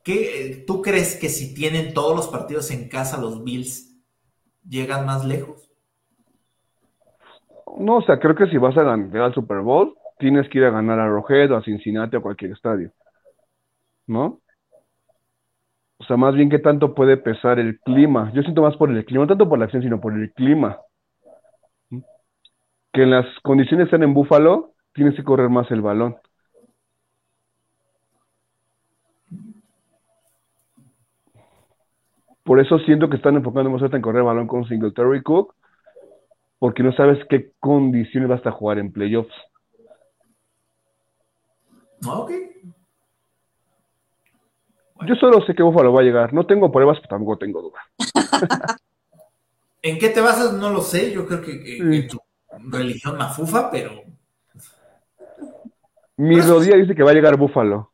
[0.03, 3.95] ¿Qué, ¿Tú crees que si tienen todos los partidos en casa los Bills,
[4.69, 5.68] llegan más lejos?
[7.79, 10.65] No, o sea, creo que si vas a ganar al Super Bowl, tienes que ir
[10.65, 12.93] a ganar a Rojet o a Cincinnati o a cualquier estadio.
[14.09, 14.41] ¿no?
[15.99, 18.33] O sea, más bien que tanto puede pesar el clima.
[18.35, 20.79] Yo siento más por el clima, no tanto por la acción, sino por el clima.
[22.93, 26.17] Que en las condiciones están en Búfalo, tienes que correr más el balón.
[32.45, 35.55] Por eso siento que están enfocando más en correr balón con Singletary Cook,
[36.59, 39.35] porque no sabes qué condiciones vas a jugar en playoffs.
[42.07, 42.33] Ok.
[45.07, 46.33] Yo solo sé que Buffalo va a llegar.
[46.33, 47.81] No tengo pruebas, pero tampoco tengo duda.
[49.83, 50.55] ¿En qué te basas?
[50.55, 51.13] No lo sé.
[51.13, 52.09] Yo creo que, Sí.
[52.09, 52.21] tu
[52.71, 54.03] religión mafufa, pero
[56.17, 57.93] Mi rodilla dice que va a llegar Buffalo.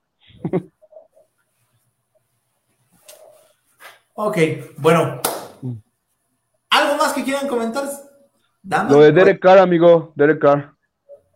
[4.14, 4.38] Ok,
[4.78, 5.20] bueno.
[6.70, 7.84] ¿Algo más que quieran comentar?
[8.64, 10.12] Lo de Derek Carr, amigo.
[10.16, 10.74] Derek Carr.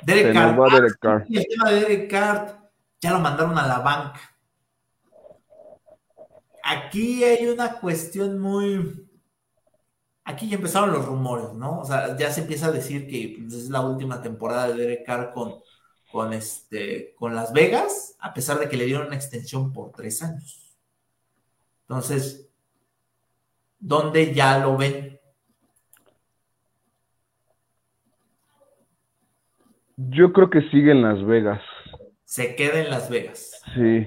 [0.03, 0.59] Derek Carr.
[0.59, 1.27] Ah, Derek Carr.
[1.29, 2.71] el tema de Derek Carr
[3.01, 4.21] ya lo mandaron a la banca.
[6.63, 9.07] Aquí hay una cuestión muy.
[10.25, 11.81] Aquí ya empezaron los rumores, ¿no?
[11.81, 15.07] O sea, ya se empieza a decir que pues, es la última temporada de Derek
[15.07, 15.55] Carr con,
[16.11, 20.23] con, este, con Las Vegas, a pesar de que le dieron una extensión por tres
[20.23, 20.77] años.
[21.83, 22.51] Entonces,
[23.79, 25.18] ¿dónde ya lo ven?
[30.01, 31.61] Yo creo que sigue en Las Vegas.
[32.23, 33.61] Se queda en Las Vegas.
[33.75, 34.07] Sí.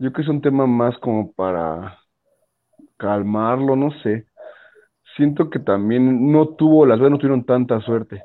[0.00, 2.00] Yo creo que es un tema más como para
[2.96, 4.26] calmarlo, no sé.
[5.16, 8.24] Siento que también no tuvo, Las Vegas no tuvieron tanta suerte.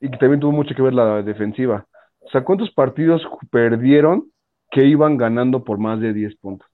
[0.00, 1.84] Y que también tuvo mucho que ver la defensiva.
[2.20, 3.20] O sea, ¿cuántos partidos
[3.50, 4.30] perdieron
[4.70, 6.68] que iban ganando por más de 10 puntos?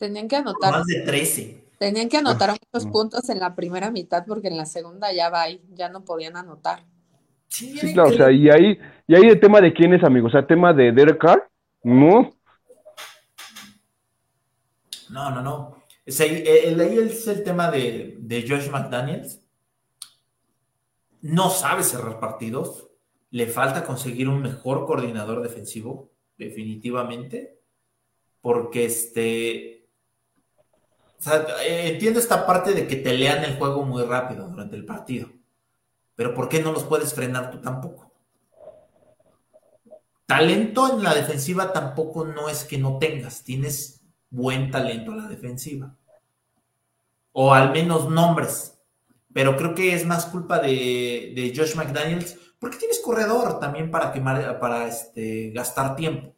[0.00, 1.65] Tenían que anotar, Más de 13.
[1.78, 2.92] Tenían que anotar muchos mm.
[2.92, 6.36] puntos en la primera mitad porque en la segunda ya va ahí, ya no podían
[6.36, 6.84] anotar.
[7.48, 10.26] Sí, Sí, claro, o sea, y ahí, y ahí el tema de quién es, amigo.
[10.26, 11.48] O sea, tema de Derek Carr,
[11.82, 12.32] no.
[15.10, 15.76] No, no, no.
[16.04, 19.42] Es ahí, el, ahí es el tema de, de Josh McDaniels.
[21.22, 22.88] No sabe cerrar partidos.
[23.30, 27.60] Le falta conseguir un mejor coordinador defensivo, definitivamente.
[28.40, 29.75] Porque este.
[31.24, 35.28] Eh, entiendo esta parte de que te lean el juego muy rápido durante el partido.
[36.14, 38.12] Pero ¿por qué no los puedes frenar tú tampoco?
[40.26, 43.44] Talento en la defensiva tampoco no es que no tengas.
[43.44, 45.96] Tienes buen talento a la defensiva.
[47.32, 48.78] O al menos nombres.
[49.32, 52.38] Pero creo que es más culpa de, de Josh McDaniels.
[52.58, 56.35] Porque tienes corredor también para quemar, para este, gastar tiempo.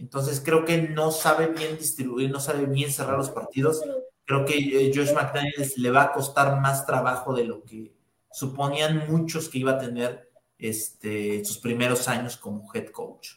[0.00, 3.84] Entonces creo que no sabe bien distribuir, no sabe bien cerrar los partidos.
[4.24, 7.92] Creo que eh, Josh McDaniels le va a costar más trabajo de lo que
[8.32, 13.32] suponían muchos que iba a tener este, sus primeros años como head coach.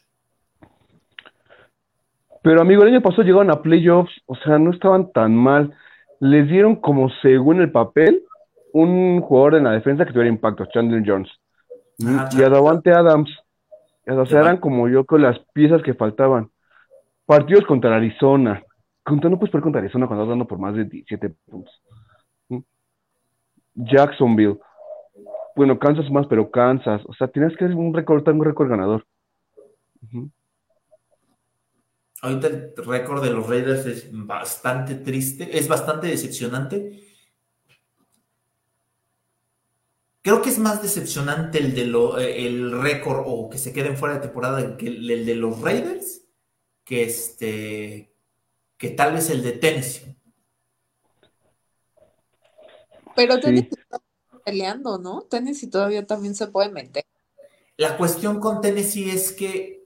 [2.42, 5.76] Pero amigo, el año pasado llegaron a playoffs, o sea, no estaban tan mal.
[6.20, 8.24] Les dieron como según el papel
[8.72, 11.30] un jugador en la defensa que tuviera impacto, Chandler Jones.
[12.06, 13.30] Ah, y a Davante Adams.
[14.08, 16.53] O sea, eran como yo con las piezas que faltaban.
[17.26, 18.62] Partidos contra Arizona.
[19.04, 21.82] Contra, no puedes perder contra Arizona cuando estás dando por más de 17 puntos.
[22.50, 22.60] ¿Mm?
[23.76, 24.60] Jacksonville.
[25.56, 27.02] Bueno, Kansas más, pero Kansas.
[27.06, 29.06] O sea, tienes que un récord, un récord ganador.
[32.22, 37.04] Ahorita el récord de los Raiders es bastante triste, es bastante decepcionante.
[40.22, 42.50] Creo que es más decepcionante el de lo, eh,
[42.82, 46.23] récord o que se queden fuera de temporada que el de los Raiders
[46.84, 48.14] que este
[48.78, 50.18] que tal vez el de Tennessee.
[53.16, 53.42] Pero Sí.
[53.42, 54.02] Tennessee está
[54.44, 55.22] peleando, ¿no?
[55.22, 57.04] Tennessee todavía también se puede meter.
[57.78, 59.84] La cuestión con Tennessee es que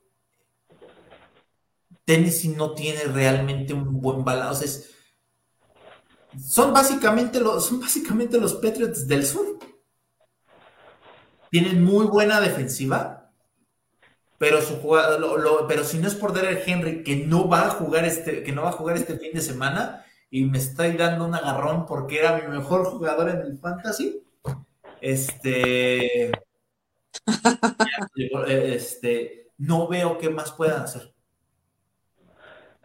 [2.05, 4.65] Tennessee no tiene realmente un buen balance.
[4.65, 4.91] Es-
[6.43, 9.57] son básicamente los, son básicamente los Patriots del sur.
[11.49, 13.16] Tienen muy buena defensiva,
[14.37, 17.67] pero su jugada- lo- lo- pero si no es por Derek Henry que no va
[17.67, 20.91] a jugar este, que no va a jugar este fin de semana y me estoy
[20.93, 24.23] dando un agarrón porque era mi mejor jugador en el fantasy.
[25.01, 26.31] Este
[28.47, 31.13] este, no veo qué más puedan hacer.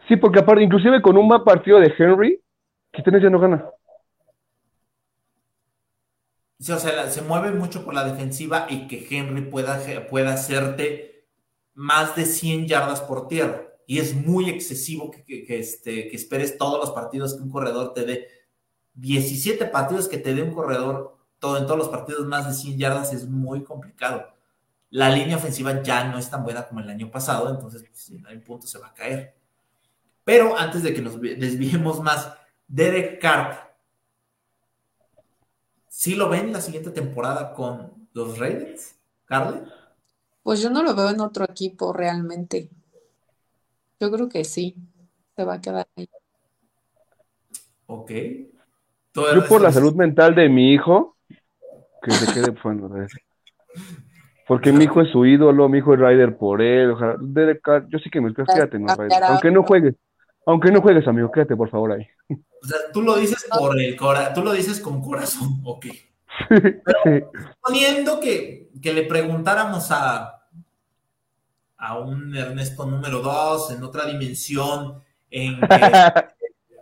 [0.07, 2.39] Sí, porque aparte, inclusive con un mal partido de Henry,
[2.91, 3.65] que Tennessee ya no gana.
[6.59, 9.79] Sí, o sea, se mueve mucho por la defensiva y que Henry pueda,
[10.09, 11.12] pueda hacerte
[11.73, 13.67] más de 100 yardas por tierra.
[13.85, 18.05] Y es muy excesivo que, este, que esperes todos los partidos que un corredor te
[18.05, 18.27] dé.
[18.95, 22.77] 17 partidos que te dé un corredor todo, en todos los partidos más de 100
[22.77, 24.33] yardas es muy complicado.
[24.89, 28.29] La línea ofensiva ya no es tan buena como el año pasado, entonces pues, no
[28.29, 29.35] hay punto se va a caer.
[30.23, 32.31] Pero antes de que nos desviemos más,
[32.67, 33.73] Derek Carr
[35.95, 38.95] ¿Sí lo ven la siguiente temporada con los Raiders,
[39.25, 39.61] Carly?
[40.43, 42.69] Pues yo no lo veo en otro equipo realmente.
[43.99, 44.75] Yo creo que sí.
[45.35, 46.09] se va a quedar ahí.
[47.87, 48.11] Ok.
[49.15, 51.15] Yo por la salud mental de mi hijo,
[52.01, 52.89] que se quede bueno,
[54.47, 57.17] porque mi hijo es su ídolo, mi hijo es Ryder por él, ojalá,
[57.89, 59.23] yo sí que me quédate, no, Ryder.
[59.23, 59.95] Aunque no juegues,
[60.45, 62.07] aunque no juegues, amigo, quédate por favor ahí.
[62.63, 65.85] O sea, tú lo dices por el corazón, tú lo dices con corazón, ok.
[66.49, 70.32] Pero, suponiendo que, que le preguntáramos a,
[71.83, 75.91] a un Ernesto número 2 en otra dimensión, en que,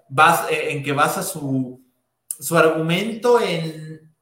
[0.09, 1.81] vas, en que basa su,
[2.27, 4.13] su argumento en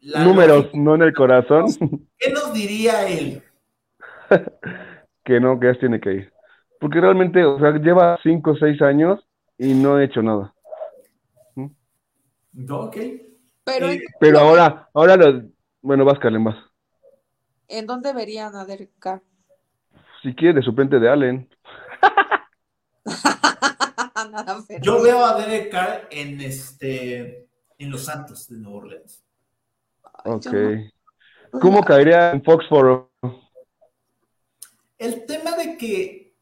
[0.00, 1.66] números, no en el corazón.
[2.18, 3.42] ¿Qué nos diría él?
[5.24, 6.32] que no, que ya tiene que ir.
[6.80, 9.20] Porque realmente, o sea, lleva 5 o 6 años
[9.58, 10.54] y no ha hecho nada.
[12.70, 12.96] Ok.
[13.64, 15.42] Pero, eh, pero ahora, ahora lo,
[15.82, 16.56] bueno, vas, Carlen, vas.
[17.68, 19.20] ¿En dónde verían a Derek Carr?
[20.26, 21.48] Si quiere, de suplente de Allen.
[24.82, 27.48] Yo veo a Derek Carr en este
[27.78, 29.24] en los Santos de Nueva Orleans.
[30.24, 30.48] Ok.
[31.60, 33.08] ¿Cómo caería en Foxborough?
[34.98, 36.34] El tema de que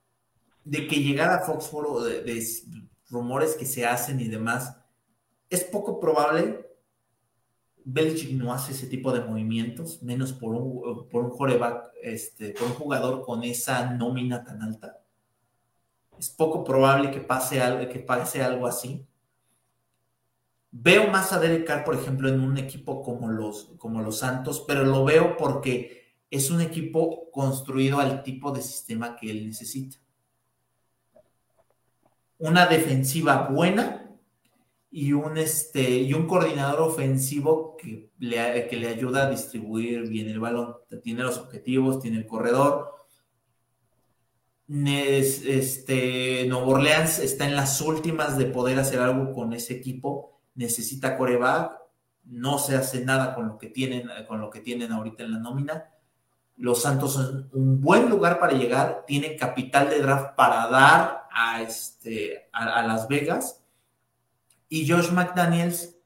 [0.64, 2.42] de que llegara a Foxborough, de,
[3.10, 4.78] rumores que se hacen y demás,
[5.50, 6.63] es poco probable.
[7.84, 11.32] Belichick no hace ese tipo de movimientos, menos por un, por un
[12.02, 15.00] este, por un jugador con esa nómina tan alta.
[16.18, 19.06] Es poco probable que pase algo, que pase algo así.
[20.70, 24.64] Veo más a Derek Carr, por ejemplo, en un equipo como los, como los Santos,
[24.66, 29.98] pero lo veo porque es un equipo construido al tipo de sistema que él necesita.
[32.38, 34.03] Una defensiva buena
[34.96, 40.28] y un, este, y un coordinador ofensivo que le, que le ayuda a distribuir bien
[40.28, 40.76] el balón.
[41.02, 42.94] Tiene los objetivos, tiene el corredor.
[44.68, 51.16] Este, Nuevo Orleans está en las últimas de poder hacer algo con ese equipo necesita
[51.16, 51.72] coreback,
[52.24, 55.38] no se hace nada con lo que tienen, con lo que tienen ahorita en la
[55.38, 55.90] nómina.
[56.56, 61.62] Los Santos son un buen lugar para llegar, tienen capital de draft para dar a,
[61.62, 63.63] este, a, Las Vegas.
[64.74, 65.96] Y Josh McDaniels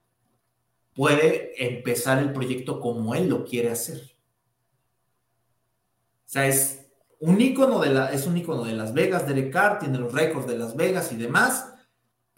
[0.95, 4.17] puede empezar el proyecto como él lo quiere hacer.
[6.27, 6.87] O sea, es
[7.21, 10.47] un icono de, la, es un icono de Las Vegas, Derek Carr tiene los récords
[10.47, 11.75] de Las Vegas y demás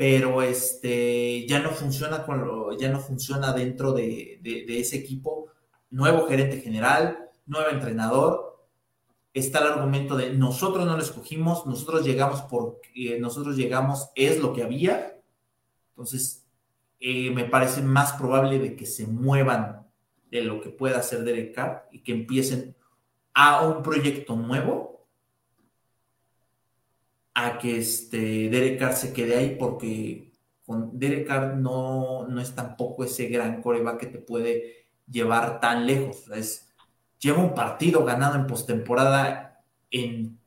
[0.00, 5.48] pero este, ya no funciona con lo, ya no funciona dentro de, ese equipo.
[5.90, 8.64] Nuevo gerente general, nuevo entrenador.
[9.34, 14.54] Está el argumento de nosotros no lo escogimos, nosotros llegamos porque nosotros llegamos, es lo
[14.54, 15.19] que había.
[16.00, 16.46] Entonces,
[16.98, 19.86] eh, me parece más probable de que se muevan
[20.30, 22.74] de lo que pueda hacer Derek Carr y que empiecen
[23.34, 25.06] a un proyecto nuevo
[27.34, 30.32] a que este Derek Carr se quede ahí porque
[30.64, 35.86] con Derek Carr no, no es tampoco ese gran coreback que te puede llevar tan
[35.86, 36.30] lejos.
[36.30, 36.72] Es,
[37.18, 40.38] lleva un partido ganado en postemporada en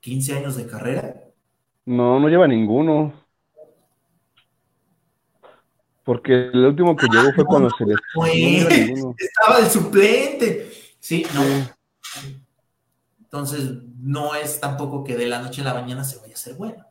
[0.00, 1.20] 15 años de carrera.
[1.84, 3.23] No, no lleva ninguno.
[6.04, 7.96] Porque el último que llegó fue cuando se les...
[9.18, 10.70] estaba el suplente.
[11.00, 11.40] Sí, no.
[13.20, 16.54] Entonces, no es tampoco que de la noche a la mañana se vaya a ser
[16.54, 16.84] bueno.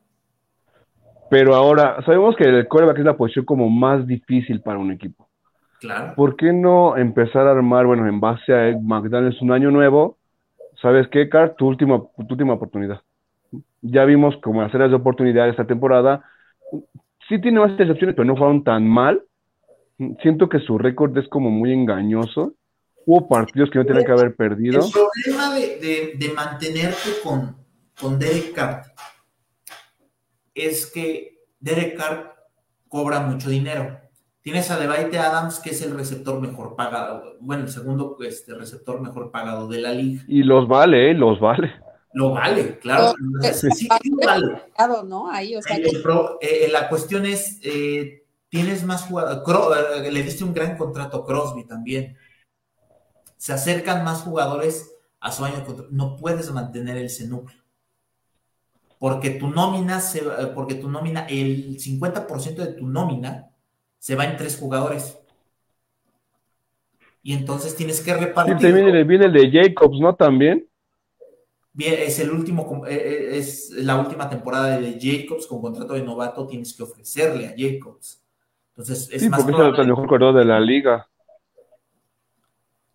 [1.30, 5.30] Pero ahora, sabemos que el coreback es la posición como más difícil para un equipo.
[5.80, 6.14] Claro.
[6.16, 10.18] ¿Por qué no empezar a armar, bueno, en base a McDaniels un año nuevo?
[10.82, 11.56] ¿Sabes qué, Carl?
[11.56, 13.02] Tu última, tu última oportunidad.
[13.82, 16.24] Ya vimos cómo hacer las oportunidades esta temporada.
[17.30, 19.24] Sí tiene más excepciones, pero no fueron tan mal.
[20.22, 22.56] Siento que su récord es como muy engañoso
[23.06, 24.82] Hubo partidos que no tenían que haber perdido.
[24.86, 27.58] El problema de, mantenerte con,
[28.00, 28.84] con Derek Carr
[30.56, 32.36] es que Derek Carr
[32.88, 34.00] cobra mucho dinero.
[34.42, 39.02] Tienes a Devite Adams, que es el receptor mejor pagado, bueno, el segundo este, receptor
[39.02, 40.22] mejor pagado de la liga.
[40.28, 41.14] Y los vale, ¿eh?
[41.14, 41.74] los vale.
[42.14, 43.16] Lo vale, claro.
[43.54, 43.88] sí,
[44.26, 44.62] vale.
[45.06, 45.30] ¿no?
[45.30, 50.78] Ahí, o sea, eh, la cuestión es, eh, tienes más jugadores, le diste un gran
[50.78, 52.16] contrato a Crosby también
[53.44, 57.62] se acercan más jugadores a su año de No puedes mantener ese núcleo.
[58.98, 60.22] Porque tu nómina, se,
[60.56, 63.50] porque tu nómina, el 50% de tu nómina
[64.00, 65.20] se va en tres jugadores.
[67.22, 68.56] Y entonces tienes que repartir.
[68.62, 70.16] Sí, viene, viene el de Jacobs, ¿no?
[70.16, 70.66] También.
[71.76, 76.04] Bien, es el último, eh, eh, es la última temporada de Jacobs con contrato de
[76.04, 78.22] novato, tienes que ofrecerle a Jacobs.
[78.70, 81.10] Entonces es sí, porque es el mejor corredor de la liga.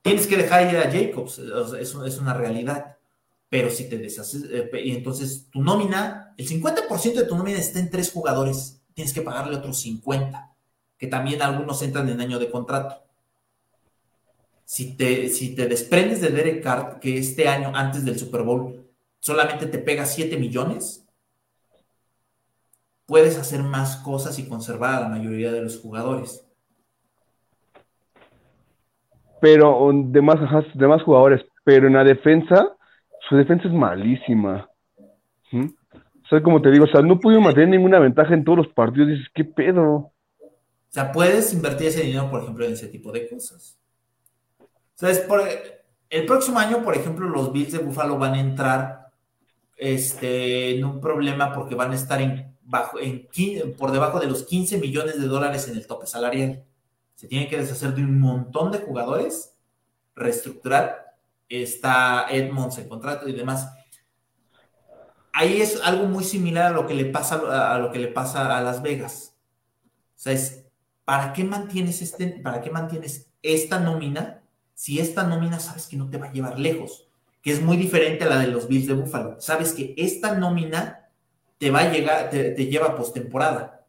[0.03, 1.41] Tienes que dejar ir a Jacobs,
[1.81, 2.97] es, es una realidad.
[3.49, 7.81] pero si te deshaces, eh, y entonces tu nómina, el 50% de tu nómina está
[7.81, 10.55] en tres jugadores, tienes que pagarle otros 50,
[10.99, 13.08] que también algunos entran en año de contrato.
[14.69, 18.85] Si te, si te desprendes de Derek Carr, que este año antes del Super Bowl
[19.19, 21.09] solamente te pega 7 millones,
[23.07, 26.47] puedes hacer más cosas y conservar a la mayoría de los jugadores.
[29.41, 30.39] Pero de más,
[30.75, 32.77] de más jugadores, pero en la defensa,
[33.27, 34.69] su defensa es malísima.
[35.51, 35.65] ¿Mm?
[35.65, 38.69] O sea, como te digo, o sea, no pudieron mantener ninguna ventaja en todos los
[38.69, 39.09] partidos.
[39.09, 39.87] Dices, ¿qué pedo?
[39.91, 40.13] O
[40.91, 43.78] sea, puedes invertir ese dinero, por ejemplo, en ese tipo de cosas.
[45.29, 45.43] Por,
[46.11, 49.13] el próximo año, por ejemplo, los Bills de Buffalo van a entrar
[49.77, 53.29] este, en un problema porque van a estar en, bajo, en,
[53.77, 56.65] por debajo de los 15 millones de dólares en el tope salarial.
[57.15, 59.57] Se tienen que deshacer de un montón de jugadores,
[60.17, 61.17] reestructurar.
[61.49, 63.73] Está Edmonds en contrato y demás.
[65.33, 68.57] Ahí es algo muy similar a lo que le pasa a lo que le pasa
[68.57, 69.37] a Las Vegas.
[70.17, 70.65] O sea, es
[71.05, 74.38] ¿para qué mantienes este, para qué mantienes esta nómina
[74.79, 77.09] si esta nómina sabes que no te va a llevar lejos?
[77.43, 79.41] Que es muy diferente a la de los Bills de Buffalo.
[79.41, 81.11] Sabes que esta nómina
[81.59, 83.85] te va a llegar, te, te lleva postemporada.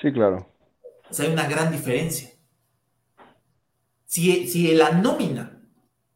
[0.00, 0.50] Sí, claro.
[1.10, 2.30] O sea, hay una gran diferencia.
[4.06, 5.60] Si, si la nómina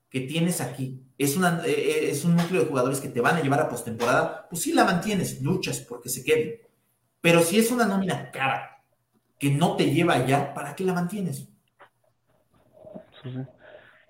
[0.08, 3.36] que tienes aquí es, una, eh, eh, es un núcleo de jugadores que te van
[3.36, 6.54] a llevar a postemporada, pues sí la mantienes, luchas porque se queden.
[7.20, 8.82] Pero si es una nómina cara
[9.38, 11.46] que no te lleva allá, ¿para qué la mantienes?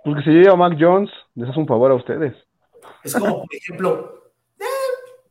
[0.05, 2.35] Porque si lleva a Mac Jones, les hace un favor a ustedes.
[3.03, 4.65] Es como, por ejemplo, eh,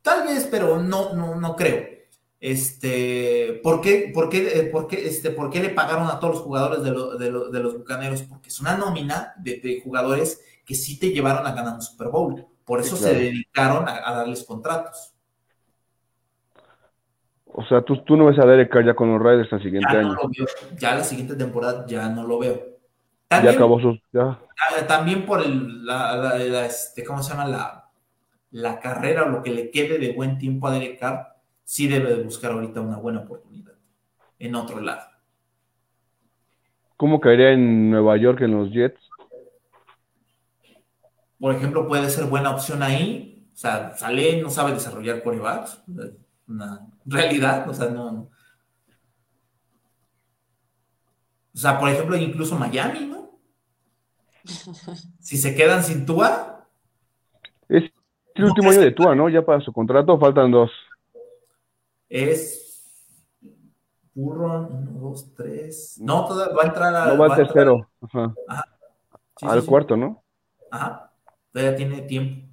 [0.02, 1.98] tal vez, pero no, no, no creo.
[2.40, 6.42] Este, ¿por qué, por qué, por qué, este, ¿por qué le pagaron a todos los
[6.44, 8.22] jugadores de, lo, de, lo, de los bucaneros?
[8.22, 12.08] Porque es una nómina de, de, jugadores que sí te llevaron a ganar un Super
[12.08, 12.46] Bowl.
[12.64, 13.18] Por eso sí, claro.
[13.18, 15.14] se dedicaron a, a, darles contratos.
[17.46, 19.88] O sea, tú, tú no ves a Derek Carr ya con los Raiders el siguiente
[19.92, 20.14] ya año.
[20.14, 20.46] No veo,
[20.78, 22.77] ya la siguiente temporada ya no lo veo.
[23.28, 24.00] También, ya acabó sus.
[24.12, 24.38] Ya.
[24.86, 27.46] También por el, la, la, la, este, ¿cómo se llama?
[27.46, 27.90] La,
[28.50, 32.14] la carrera o lo que le quede de buen tiempo a Derek Carr sí debe
[32.14, 33.74] de buscar ahorita una buena oportunidad
[34.38, 35.02] en otro lado.
[36.96, 39.00] ¿Cómo caería en Nueva York en los Jets?
[41.38, 43.46] Por ejemplo, puede ser buena opción ahí.
[43.52, 45.82] O sea, sale, no sabe desarrollar corebacks.
[46.48, 48.30] Una realidad, o sea, no.
[51.58, 53.40] O sea, por ejemplo, incluso Miami, ¿no?
[55.20, 56.68] Si se quedan sin Tua.
[57.68, 57.90] Es
[58.34, 59.28] el último año de Tua, ¿no?
[59.28, 60.70] Ya para su contrato faltan dos
[62.08, 62.64] es
[64.14, 65.98] burro, uno, dos, tres.
[66.00, 67.88] No, toda, va a entrar a, No va al tercero.
[68.00, 68.34] Ajá.
[68.48, 68.64] Ajá.
[69.36, 70.22] Sí, al sí, cuarto, ¿no?
[70.70, 71.12] Ajá.
[71.52, 72.48] Todavía tiene tiempo.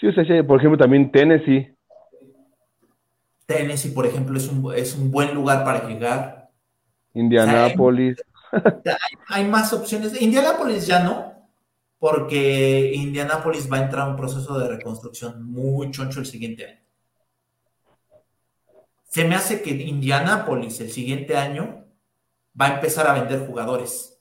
[0.00, 1.73] Sí, o sea, por ejemplo, también Tennessee.
[3.46, 6.50] Tennessee, por ejemplo, es un, es un buen lugar para llegar.
[7.12, 8.16] Indianápolis.
[8.52, 10.20] O sea, hay, hay, más opciones.
[10.20, 11.48] Indianápolis ya no,
[11.98, 16.80] porque Indianápolis va a entrar a un proceso de reconstrucción muy choncho el siguiente año.
[19.08, 21.84] Se me hace que Indianápolis el siguiente año
[22.60, 24.18] va a empezar a vender jugadores.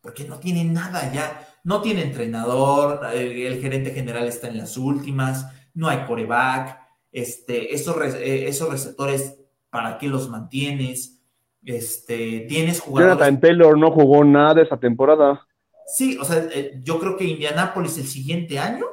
[0.00, 1.46] Porque no tiene nada ya.
[1.62, 6.80] No tiene entrenador, el, el gerente general está en las últimas, no hay coreback,
[7.12, 9.38] este, esos, esos receptores,
[9.70, 11.20] ¿para qué los mantienes?
[11.64, 13.18] Este, tienes jugadores.
[13.18, 15.46] Jonathan Taylor no jugó nada esa temporada.
[15.86, 18.86] Sí, o sea, eh, yo creo que Indianápolis el siguiente año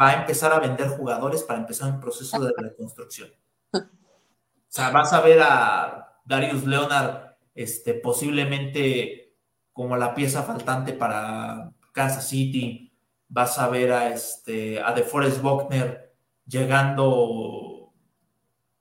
[0.00, 3.30] va a empezar a vender jugadores para empezar un proceso de reconstrucción.
[3.72, 9.34] O sea, vas a ver a Darius Leonard este, posiblemente
[9.72, 12.92] como la pieza faltante para Kansas City.
[13.28, 16.07] Vas a ver a, este, a DeForest Buckner
[16.48, 17.92] llegando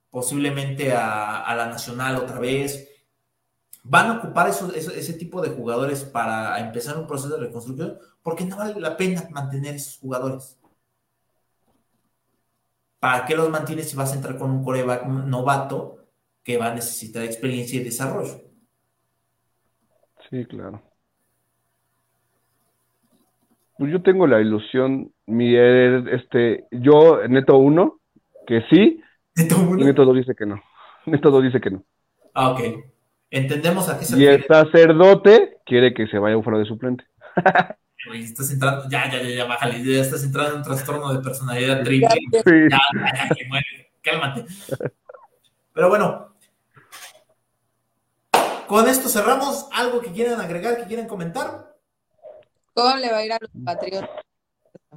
[0.10, 2.90] posiblemente a, la Nacional otra vez
[3.84, 8.58] van a ocupar ese tipo de jugadores para empezar un proceso de reconstrucción, porque no
[8.58, 10.60] vale la pena mantener esos jugadores.
[13.00, 16.08] ¿Para qué los mantienes si vas a entrar con un coreback novato
[16.44, 18.42] que va a necesitar experiencia y desarrollo?
[20.30, 20.87] Sí, claro.
[23.78, 28.00] Pues yo tengo la ilusión, mi este, yo, Neto 1,
[28.48, 29.02] que sí,
[29.36, 29.82] Neto 1.
[29.82, 30.62] y Neto 2 dice que no.
[31.06, 31.84] Neto 2 dice que no.
[32.34, 32.62] Ah, ok.
[33.30, 37.06] Entendemos a qué se Y el sacerdote quiere que se vaya fuera de suplente.
[38.10, 41.20] Oye, estás entrando, ya, ya, ya, ya, bájale, ya estás entrando en un trastorno de
[41.20, 42.08] personalidad triple.
[42.32, 42.54] Sí.
[42.70, 44.46] Ya, ya, ya, que muere, cálmate.
[45.74, 46.36] Pero bueno,
[48.68, 49.68] con esto cerramos.
[49.74, 51.77] ¿Algo que quieran agregar, que quieran comentar?
[52.78, 54.10] ¿Cómo le va a ir a los Patriotas?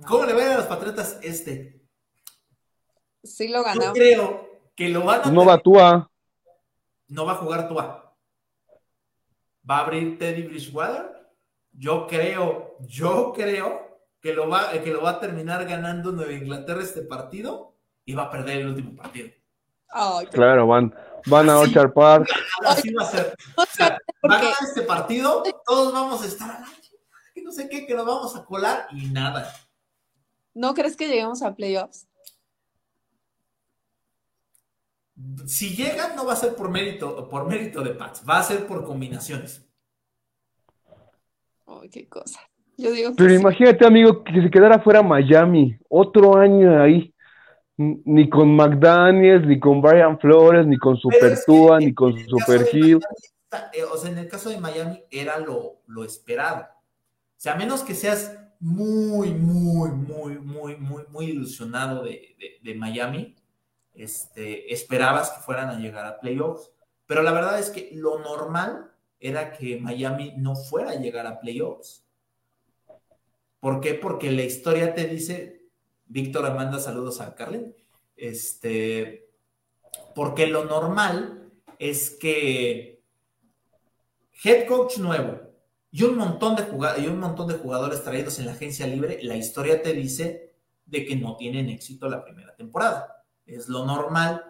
[0.06, 1.80] ¿Cómo le va a ir a los Patriotas este?
[3.24, 3.92] Sí lo Yo ganamos.
[3.94, 6.10] creo que lo van a No va Tua.
[7.08, 8.14] no va a jugar Tua.
[9.68, 11.26] Va a abrir Teddy Bridgewater.
[11.72, 16.82] Yo creo, yo creo que lo va, que lo va a terminar ganando Nueva Inglaterra
[16.82, 19.30] este partido y va a perder el último partido.
[20.30, 20.94] Claro, van,
[21.26, 21.58] van a.
[21.60, 22.28] Orchard Park.
[22.66, 23.34] Así va a ser.
[23.56, 26.79] O sea, sé va a ganar este partido, todos vamos a estar al aire,
[27.50, 29.52] no sé qué, que nos vamos a colar y nada.
[30.54, 32.06] ¿no crees que lleguemos a playoffs?
[35.46, 38.68] Si llegan, no va a ser por mérito, por mérito de Pats, va a ser
[38.68, 39.66] por combinaciones.
[41.66, 42.40] Ay, qué cosa.
[42.76, 43.40] Yo digo que Pero sí.
[43.40, 45.76] imagínate, amigo, que se quedara fuera Miami.
[45.88, 47.12] Otro año ahí.
[47.76, 52.14] Ni con McDaniels, ni con Brian Flores, ni con Super es que Tua, ni con
[52.28, 53.00] Super Hill.
[53.72, 56.79] Eh, o sea, en el caso de Miami era lo, lo esperado.
[57.40, 62.74] Sea, a menos que seas muy, muy, muy, muy, muy, muy ilusionado de, de- de
[62.74, 63.34] Miami,
[63.94, 66.70] este, esperabas que fueran a llegar a playoffs.
[67.06, 71.40] Pero la verdad es que lo normal era que Miami no fuera a llegar a
[71.40, 72.04] playoffs.
[73.58, 73.94] ¿Por qué?
[73.94, 75.62] Porque la historia te dice,
[76.04, 77.74] Víctor manda saludos a Carlen,
[78.16, 79.30] este,
[80.14, 83.02] porque lo normal es que
[84.44, 85.49] head coach nuevo
[85.92, 89.18] y un montón de jugad- y un montón de jugadores traídos en la agencia libre,
[89.22, 90.54] la historia te dice
[90.86, 93.24] de que no tienen éxito la primera temporada.
[93.46, 94.44] Es lo normal.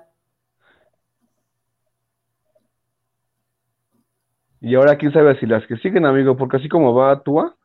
[4.60, 7.56] Y ahora quién sabe si las que siguen, amigo, porque así como va Tua,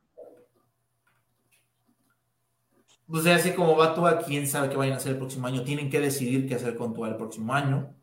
[3.07, 5.63] O sea, así como va Tua, quién sabe qué vayan a hacer el próximo año.
[5.63, 7.93] Tienen que decidir qué hacer con Tua el próximo año.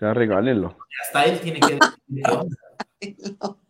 [0.00, 0.76] ya regálenlo.
[1.02, 1.94] Hasta él tiene que decidir
[2.24, 2.56] qué onda.
[3.40, 3.60] No.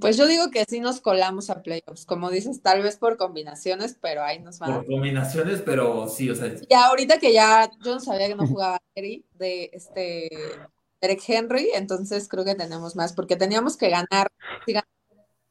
[0.00, 3.98] Pues yo digo que sí nos colamos a playoffs, como dices, tal vez por combinaciones,
[4.00, 4.74] pero ahí nos van.
[4.74, 8.46] por combinaciones, pero sí, o sea, Y ahorita que ya yo no sabía que no
[8.46, 10.58] jugaba Henry, de este
[11.00, 14.30] Derek Henry, entonces creo que tenemos más, porque teníamos que ganar
[14.66, 14.88] si ganamos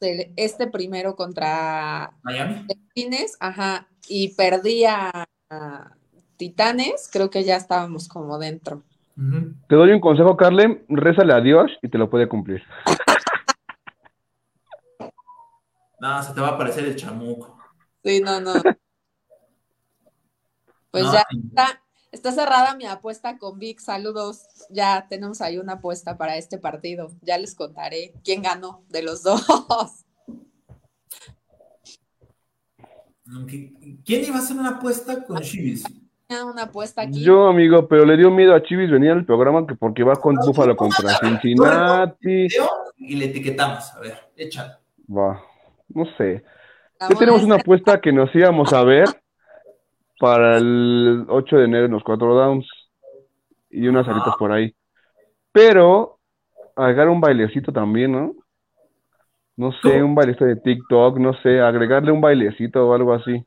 [0.01, 2.65] el- este primero contra Miami.
[3.39, 5.25] Ajá, y perdí a,
[6.37, 8.83] Titanes, creo que ya estábamos como dentro.
[9.67, 12.61] Te doy un consejo, Carlen, rézale a Dios y te lo puede cumplir.
[15.99, 17.57] No, se te va a aparecer el chamuco.
[18.03, 18.53] Sí, no, no.
[20.91, 21.41] Pues No, ya sí.
[21.49, 23.79] está, está cerrada mi apuesta con Vic.
[23.79, 24.43] Saludos.
[24.69, 27.11] Ya tenemos ahí una apuesta para este partido.
[27.21, 29.45] Ya les contaré quién ganó de los dos.
[33.25, 35.83] ¿Qui- ¿Quién iba a hacer una apuesta con Chivis?
[36.29, 37.21] Una apuesta aquí.
[37.23, 40.35] Yo, amigo, pero le dio miedo a Chivis venir al programa que porque va con
[40.35, 42.47] Búfalo contra Cincinnati.
[42.97, 43.91] Y le etiquetamos.
[43.93, 44.73] A ver, échalo.
[45.09, 45.41] Va,
[45.89, 46.43] no sé.
[46.99, 49.05] Ya tenemos una apuesta que nos íbamos a ver
[50.19, 52.67] para el 8 de enero en los cuatro downs
[53.69, 54.75] y unas alitas por ahí.
[55.51, 56.19] Pero
[56.75, 58.33] agregar un bailecito también, ¿no?
[59.55, 63.43] No sé, un bailecito de TikTok, no sé, agregarle un bailecito o algo así.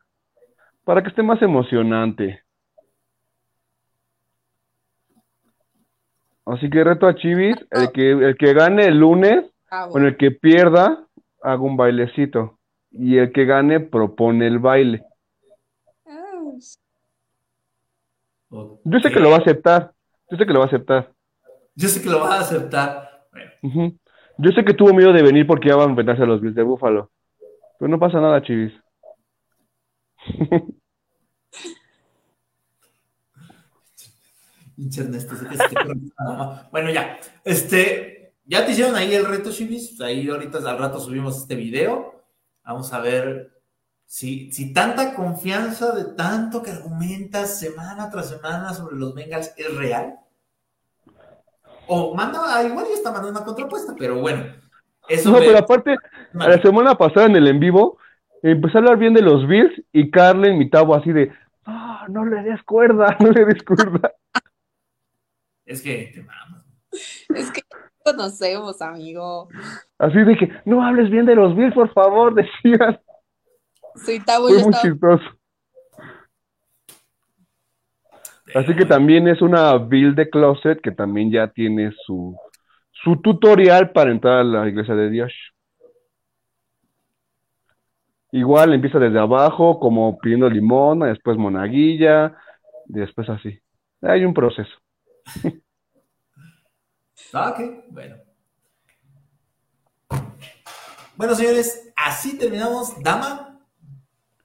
[0.84, 2.42] Para que esté más emocionante.
[6.46, 10.16] Así que reto a Chivis, el que, el que gane el lunes, Ah, bueno, el
[10.16, 11.06] que pierda,
[11.42, 12.58] haga un bailecito.
[12.90, 15.04] Y el que gane propone el baile.
[18.50, 19.92] Yo sé que lo va a aceptar.
[20.30, 21.12] Yo sé que lo va a aceptar.
[21.74, 23.26] Yo sé que lo vas a aceptar.
[23.32, 23.92] Bueno.
[24.38, 26.62] Yo sé que tuvo miedo de venir porque ya a enfrentarse a los Bills de
[26.62, 27.10] Búfalo.
[27.78, 28.72] Pero no pasa nada, Chivis.
[36.70, 37.18] Bueno, ya.
[37.44, 38.19] Este,
[38.50, 40.00] ya te hicieron ahí el reto, Chivis.
[40.00, 42.24] Ahí ahorita al rato subimos este video.
[42.64, 43.62] Vamos a ver
[44.04, 49.76] si, si tanta confianza de tanto que argumentas semana tras semana sobre los Bengals es
[49.76, 50.16] real.
[51.86, 54.44] O manda, ah, igual ya está mandando una contrapuesta, pero bueno.
[55.08, 55.96] Eso No, me- pero aparte,
[56.32, 57.98] la semana pasada en el en vivo,
[58.42, 61.32] empecé a hablar bien de los Bills y Carlen mi tabo así de,
[61.66, 64.12] ah, no le des cuerda, no le des cuerda.
[65.64, 66.64] Es que te mamas.
[66.92, 67.62] Es que
[68.04, 69.48] conocemos, amigo.
[69.98, 73.00] Así de que, no hables bien de los Bills, por favor, decían.
[73.96, 75.24] Sí, Tabo Fue muy estaba chistoso.
[78.54, 82.36] Así que también es una build de closet que también ya tiene su,
[82.90, 85.32] su tutorial para entrar a la iglesia de Dios.
[88.32, 92.36] Igual empieza desde abajo, como pidiendo limón, después monaguilla,
[92.86, 93.58] después así.
[94.02, 94.72] Hay un proceso.
[97.32, 98.16] Ah, ok, bueno.
[101.16, 103.00] Bueno, señores, así terminamos.
[103.02, 103.60] Dama,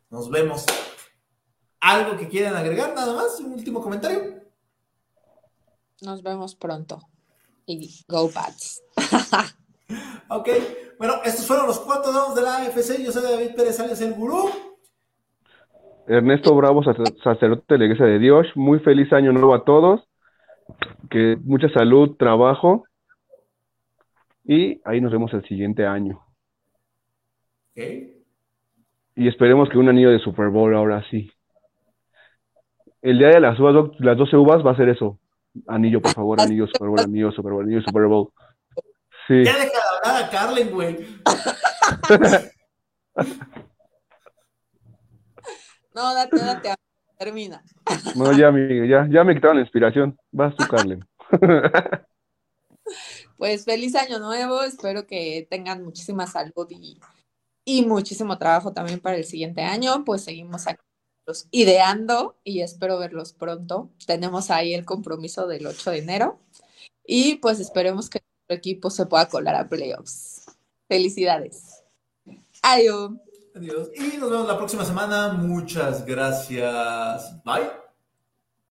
[0.10, 0.66] nos vemos.
[1.80, 2.94] ¿Algo que quieran agregar?
[2.94, 4.44] Nada más, un último comentario.
[6.02, 7.00] Nos vemos pronto.
[7.66, 8.84] Y go Pats.
[10.30, 10.50] ok,
[11.00, 13.04] bueno, estos fueron los cuatro dados de la AFC.
[13.04, 14.50] Yo soy David Pérez alias el gurú.
[16.08, 18.46] Ernesto Bravo, sacerdote de la Iglesia de Dios.
[18.54, 20.02] Muy feliz año nuevo a todos.
[21.10, 22.86] Que mucha salud, trabajo.
[24.44, 26.22] Y ahí nos vemos el siguiente año.
[27.76, 31.32] Y esperemos que un anillo de Super Bowl ahora sí.
[33.02, 35.20] El día de las uvas, las 12 uvas va a ser eso.
[35.68, 38.32] Anillo, por favor, anillo, Super Bowl, anillo, Super Bowl, anillo, Super Bowl.
[39.28, 39.44] Sí.
[39.44, 40.98] Ya deja de hablar a Carlen, güey.
[45.96, 46.76] No, date, date,
[47.18, 47.64] termina.
[48.16, 48.52] No, ya,
[48.88, 50.18] ya, ya me quitaron la inspiración.
[50.32, 51.06] Vas tú, Carlen.
[53.38, 57.00] Pues feliz año nuevo, espero que tengan muchísima salud y,
[57.66, 60.06] y muchísimo trabajo también para el siguiente año.
[60.06, 60.82] Pues seguimos aquí
[61.52, 63.90] ideando y espero verlos pronto.
[64.06, 66.40] Tenemos ahí el compromiso del 8 de enero
[67.06, 70.46] y pues esperemos que nuestro equipo se pueda colar a playoffs.
[70.88, 71.84] Felicidades.
[72.62, 73.12] Adiós.
[73.56, 73.90] Adiós.
[73.96, 75.34] Y nos vemos la próxima semana.
[75.34, 77.44] Muchas gracias.
[77.44, 77.85] Bye.